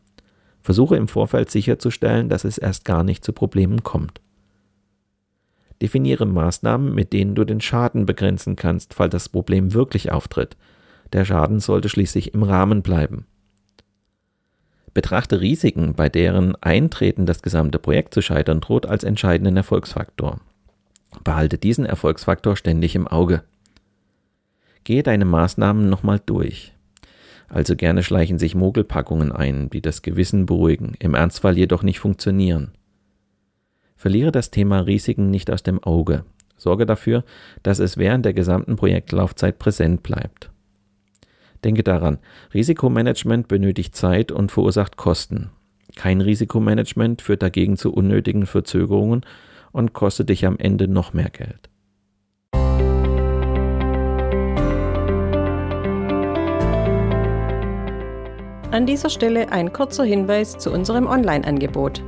Versuche 0.62 0.96
im 0.96 1.06
Vorfeld 1.06 1.50
sicherzustellen, 1.50 2.28
dass 2.28 2.44
es 2.44 2.58
erst 2.58 2.84
gar 2.84 3.04
nicht 3.04 3.24
zu 3.24 3.32
Problemen 3.32 3.82
kommt. 3.84 4.20
Definiere 5.80 6.26
Maßnahmen, 6.26 6.94
mit 6.94 7.12
denen 7.12 7.34
du 7.34 7.44
den 7.44 7.60
Schaden 7.60 8.06
begrenzen 8.06 8.56
kannst, 8.56 8.92
falls 8.92 9.12
das 9.12 9.28
Problem 9.28 9.72
wirklich 9.72 10.10
auftritt. 10.10 10.56
Der 11.12 11.24
Schaden 11.24 11.60
sollte 11.60 11.88
schließlich 11.88 12.34
im 12.34 12.42
Rahmen 12.42 12.82
bleiben. 12.82 13.26
Betrachte 14.92 15.40
Risiken, 15.40 15.94
bei 15.94 16.08
deren 16.08 16.56
Eintreten 16.56 17.24
das 17.24 17.42
gesamte 17.42 17.78
Projekt 17.78 18.12
zu 18.12 18.20
scheitern 18.20 18.60
droht, 18.60 18.86
als 18.86 19.04
entscheidenden 19.04 19.56
Erfolgsfaktor. 19.56 20.40
Behalte 21.24 21.58
diesen 21.58 21.84
Erfolgsfaktor 21.84 22.56
ständig 22.56 22.94
im 22.94 23.08
Auge. 23.08 23.42
Gehe 24.84 25.02
deine 25.02 25.24
Maßnahmen 25.24 25.88
nochmal 25.88 26.20
durch. 26.24 26.72
Also 27.48 27.74
gerne 27.74 28.02
schleichen 28.02 28.38
sich 28.38 28.54
Mogelpackungen 28.54 29.32
ein, 29.32 29.70
die 29.70 29.82
das 29.82 30.02
Gewissen 30.02 30.46
beruhigen, 30.46 30.94
im 31.00 31.14
Ernstfall 31.14 31.58
jedoch 31.58 31.82
nicht 31.82 31.98
funktionieren. 31.98 32.72
Verliere 33.96 34.32
das 34.32 34.50
Thema 34.50 34.80
Risiken 34.80 35.30
nicht 35.30 35.50
aus 35.50 35.62
dem 35.62 35.82
Auge. 35.82 36.24
Sorge 36.56 36.86
dafür, 36.86 37.24
dass 37.62 37.80
es 37.80 37.96
während 37.96 38.24
der 38.24 38.34
gesamten 38.34 38.76
Projektlaufzeit 38.76 39.58
präsent 39.58 40.02
bleibt. 40.02 40.50
Denke 41.64 41.82
daran, 41.82 42.18
Risikomanagement 42.54 43.48
benötigt 43.48 43.96
Zeit 43.96 44.32
und 44.32 44.52
verursacht 44.52 44.96
Kosten. 44.96 45.50
Kein 45.96 46.20
Risikomanagement 46.20 47.20
führt 47.20 47.42
dagegen 47.42 47.76
zu 47.76 47.92
unnötigen 47.92 48.46
Verzögerungen 48.46 49.26
und 49.72 49.92
kostet 49.92 50.28
dich 50.28 50.46
am 50.46 50.56
Ende 50.58 50.88
noch 50.88 51.12
mehr 51.12 51.30
Geld. 51.30 51.68
An 58.72 58.86
dieser 58.86 59.10
Stelle 59.10 59.50
ein 59.50 59.72
kurzer 59.72 60.04
Hinweis 60.04 60.56
zu 60.56 60.70
unserem 60.70 61.06
Online-Angebot. 61.06 62.02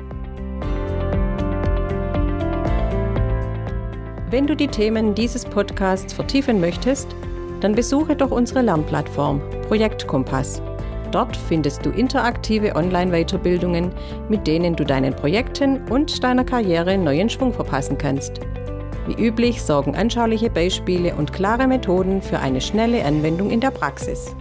Wenn 4.31 4.47
du 4.47 4.57
die 4.57 4.69
Themen 4.69 5.15
dieses 5.15 5.45
Podcasts 5.45 6.13
vertiefen 6.13 6.61
möchtest, 6.61 7.15
dann 7.61 7.75
besuche 7.75 8.17
doch 8.17 8.31
unsere 8.31 8.63
Lernplattform 8.63 9.43
Projekt 9.69 10.07
Kompass. 10.07 10.63
Dort 11.13 11.37
findest 11.37 11.85
du 11.85 11.91
interaktive 11.91 12.75
Online-Weiterbildungen, 12.75 13.93
mit 14.29 14.47
denen 14.47 14.75
du 14.75 14.85
deinen 14.85 15.15
Projekten 15.15 15.83
und 15.91 16.25
deiner 16.25 16.45
Karriere 16.45 16.99
neuen 16.99 17.29
Schwung 17.29 17.53
verpassen 17.53 17.99
kannst. 17.99 18.41
Wie 19.07 19.23
üblich 19.23 19.63
sorgen 19.63 19.95
anschauliche 19.95 20.49
Beispiele 20.49 21.15
und 21.15 21.33
klare 21.33 21.67
Methoden 21.67 22.23
für 22.23 22.39
eine 22.39 22.61
schnelle 22.61 23.05
Anwendung 23.05 23.51
in 23.51 23.61
der 23.61 23.71
Praxis. 23.71 24.35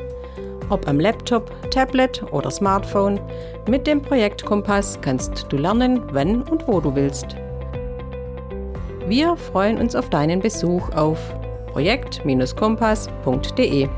Ob 0.69 0.87
am 0.87 0.99
Laptop, 0.99 1.51
Tablet 1.71 2.23
oder 2.31 2.49
Smartphone, 2.49 3.19
mit 3.67 3.85
dem 3.85 4.01
Projekt 4.01 4.45
Kompass 4.45 4.97
kannst 5.01 5.47
du 5.49 5.57
lernen, 5.57 6.01
wann 6.13 6.43
und 6.43 6.67
wo 6.67 6.79
du 6.79 6.95
willst. 6.95 7.35
Wir 9.07 9.35
freuen 9.35 9.77
uns 9.77 9.95
auf 9.95 10.09
deinen 10.09 10.39
Besuch 10.39 10.89
auf 10.95 11.19
projekt-kompass.de. 11.73 13.89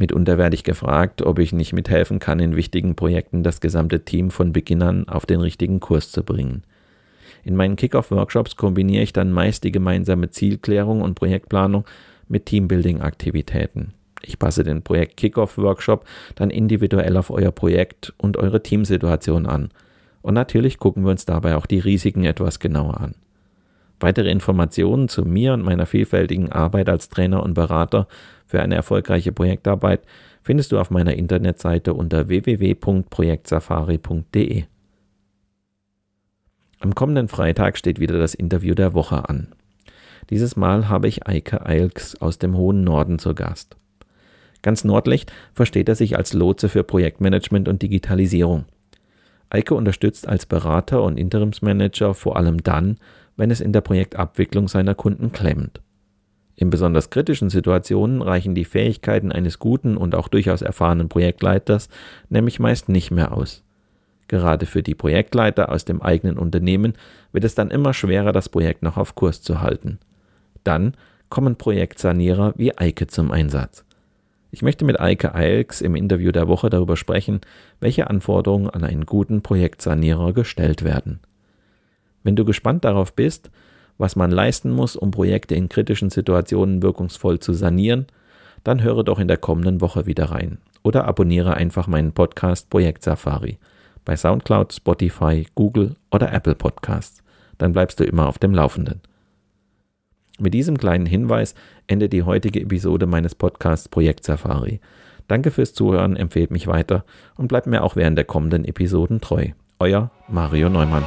Mitunter 0.00 0.38
werde 0.38 0.54
ich 0.56 0.64
gefragt, 0.64 1.22
ob 1.22 1.38
ich 1.38 1.52
nicht 1.52 1.72
mithelfen 1.74 2.18
kann, 2.18 2.40
in 2.40 2.56
wichtigen 2.56 2.96
Projekten 2.96 3.42
das 3.42 3.60
gesamte 3.60 4.04
Team 4.04 4.30
von 4.30 4.52
Beginn 4.52 4.82
an 4.82 5.08
auf 5.08 5.26
den 5.26 5.40
richtigen 5.40 5.78
Kurs 5.78 6.10
zu 6.10 6.24
bringen. 6.24 6.64
In 7.44 7.54
meinen 7.54 7.76
Kickoff-Workshops 7.76 8.56
kombiniere 8.56 9.02
ich 9.02 9.12
dann 9.12 9.30
meist 9.30 9.62
die 9.62 9.72
gemeinsame 9.72 10.30
Zielklärung 10.30 11.02
und 11.02 11.14
Projektplanung 11.14 11.84
mit 12.28 12.46
Teambuilding-Aktivitäten. 12.46 13.92
Ich 14.22 14.38
passe 14.38 14.64
den 14.64 14.82
Projekt 14.82 15.18
Kickoff-Workshop 15.18 16.06
dann 16.34 16.50
individuell 16.50 17.16
auf 17.16 17.30
euer 17.30 17.52
Projekt 17.52 18.14
und 18.16 18.36
eure 18.38 18.62
Teamsituation 18.62 19.46
an. 19.46 19.70
Und 20.22 20.34
natürlich 20.34 20.78
gucken 20.78 21.04
wir 21.04 21.10
uns 21.10 21.26
dabei 21.26 21.56
auch 21.56 21.66
die 21.66 21.78
Risiken 21.78 22.24
etwas 22.24 22.58
genauer 22.58 23.00
an. 23.00 23.14
Weitere 24.00 24.30
Informationen 24.30 25.08
zu 25.08 25.24
mir 25.24 25.52
und 25.52 25.62
meiner 25.62 25.86
vielfältigen 25.86 26.50
Arbeit 26.50 26.88
als 26.88 27.10
Trainer 27.10 27.42
und 27.42 27.54
Berater 27.54 28.08
für 28.46 28.62
eine 28.62 28.74
erfolgreiche 28.74 29.30
Projektarbeit 29.30 30.00
findest 30.42 30.72
du 30.72 30.80
auf 30.80 30.90
meiner 30.90 31.14
Internetseite 31.14 31.94
unter 31.94 32.26
www.projektsafari.de. 32.28 34.64
Am 36.80 36.94
kommenden 36.94 37.28
Freitag 37.28 37.76
steht 37.76 38.00
wieder 38.00 38.18
das 38.18 38.32
Interview 38.32 38.74
der 38.74 38.94
Woche 38.94 39.28
an. 39.28 39.48
Dieses 40.30 40.56
Mal 40.56 40.88
habe 40.88 41.08
ich 41.08 41.26
Eike 41.26 41.66
Eilks 41.66 42.16
aus 42.22 42.38
dem 42.38 42.56
hohen 42.56 42.84
Norden 42.84 43.18
zu 43.18 43.34
Gast. 43.34 43.76
Ganz 44.62 44.84
nordlich 44.84 45.26
versteht 45.52 45.90
er 45.90 45.94
sich 45.94 46.16
als 46.16 46.32
Lotse 46.32 46.70
für 46.70 46.84
Projektmanagement 46.84 47.68
und 47.68 47.82
Digitalisierung. 47.82 48.64
Eike 49.50 49.74
unterstützt 49.74 50.28
als 50.28 50.46
Berater 50.46 51.02
und 51.02 51.18
Interimsmanager 51.18 52.14
vor 52.14 52.36
allem 52.36 52.62
dann, 52.62 52.96
wenn 53.40 53.50
es 53.50 53.62
in 53.62 53.72
der 53.72 53.80
Projektabwicklung 53.80 54.68
seiner 54.68 54.94
Kunden 54.94 55.32
klemmt. 55.32 55.80
In 56.56 56.68
besonders 56.68 57.08
kritischen 57.08 57.48
Situationen 57.48 58.20
reichen 58.20 58.54
die 58.54 58.66
Fähigkeiten 58.66 59.32
eines 59.32 59.58
guten 59.58 59.96
und 59.96 60.14
auch 60.14 60.28
durchaus 60.28 60.60
erfahrenen 60.60 61.08
Projektleiters 61.08 61.88
nämlich 62.28 62.60
meist 62.60 62.90
nicht 62.90 63.10
mehr 63.10 63.32
aus. 63.32 63.64
Gerade 64.28 64.66
für 64.66 64.82
die 64.82 64.94
Projektleiter 64.94 65.72
aus 65.72 65.86
dem 65.86 66.02
eigenen 66.02 66.36
Unternehmen 66.36 66.92
wird 67.32 67.44
es 67.44 67.54
dann 67.54 67.70
immer 67.70 67.94
schwerer, 67.94 68.32
das 68.32 68.50
Projekt 68.50 68.82
noch 68.82 68.98
auf 68.98 69.14
Kurs 69.14 69.40
zu 69.40 69.62
halten. 69.62 70.00
Dann 70.62 70.92
kommen 71.30 71.56
Projektsanierer 71.56 72.52
wie 72.58 72.76
Eike 72.76 73.06
zum 73.06 73.30
Einsatz. 73.30 73.86
Ich 74.50 74.60
möchte 74.60 74.84
mit 74.84 75.00
Eike 75.00 75.34
Eilks 75.34 75.80
im 75.80 75.94
Interview 75.94 76.30
der 76.30 76.46
Woche 76.46 76.68
darüber 76.68 76.98
sprechen, 76.98 77.40
welche 77.80 78.10
Anforderungen 78.10 78.68
an 78.68 78.84
einen 78.84 79.06
guten 79.06 79.40
Projektsanierer 79.40 80.34
gestellt 80.34 80.84
werden. 80.84 81.20
Wenn 82.22 82.36
du 82.36 82.44
gespannt 82.44 82.84
darauf 82.84 83.14
bist, 83.14 83.50
was 83.98 84.16
man 84.16 84.30
leisten 84.30 84.70
muss, 84.70 84.96
um 84.96 85.10
Projekte 85.10 85.54
in 85.54 85.68
kritischen 85.68 86.10
Situationen 86.10 86.82
wirkungsvoll 86.82 87.38
zu 87.38 87.52
sanieren, 87.52 88.06
dann 88.64 88.82
höre 88.82 89.04
doch 89.04 89.18
in 89.18 89.28
der 89.28 89.36
kommenden 89.36 89.80
Woche 89.80 90.06
wieder 90.06 90.26
rein 90.30 90.58
oder 90.82 91.06
abonniere 91.06 91.54
einfach 91.54 91.86
meinen 91.86 92.12
Podcast 92.12 92.70
Projekt 92.70 93.02
Safari 93.02 93.58
bei 94.04 94.16
SoundCloud, 94.16 94.72
Spotify, 94.72 95.46
Google 95.54 95.94
oder 96.10 96.32
Apple 96.32 96.54
Podcasts. 96.54 97.22
Dann 97.58 97.72
bleibst 97.72 98.00
du 98.00 98.04
immer 98.04 98.26
auf 98.26 98.38
dem 98.38 98.54
Laufenden. 98.54 99.00
Mit 100.38 100.54
diesem 100.54 100.78
kleinen 100.78 101.06
Hinweis 101.06 101.54
endet 101.86 102.12
die 102.14 102.22
heutige 102.22 102.60
Episode 102.60 103.06
meines 103.06 103.34
Podcasts 103.34 103.88
Projekt 103.88 104.24
Safari. 104.24 104.80
Danke 105.28 105.50
fürs 105.50 105.74
Zuhören, 105.74 106.16
empfehlt 106.16 106.50
mich 106.50 106.66
weiter 106.66 107.04
und 107.36 107.48
bleibt 107.48 107.66
mir 107.66 107.84
auch 107.84 107.94
während 107.94 108.16
der 108.16 108.24
kommenden 108.24 108.64
Episoden 108.64 109.20
treu. 109.20 109.48
Euer 109.78 110.10
Mario 110.28 110.70
Neumann. 110.70 111.06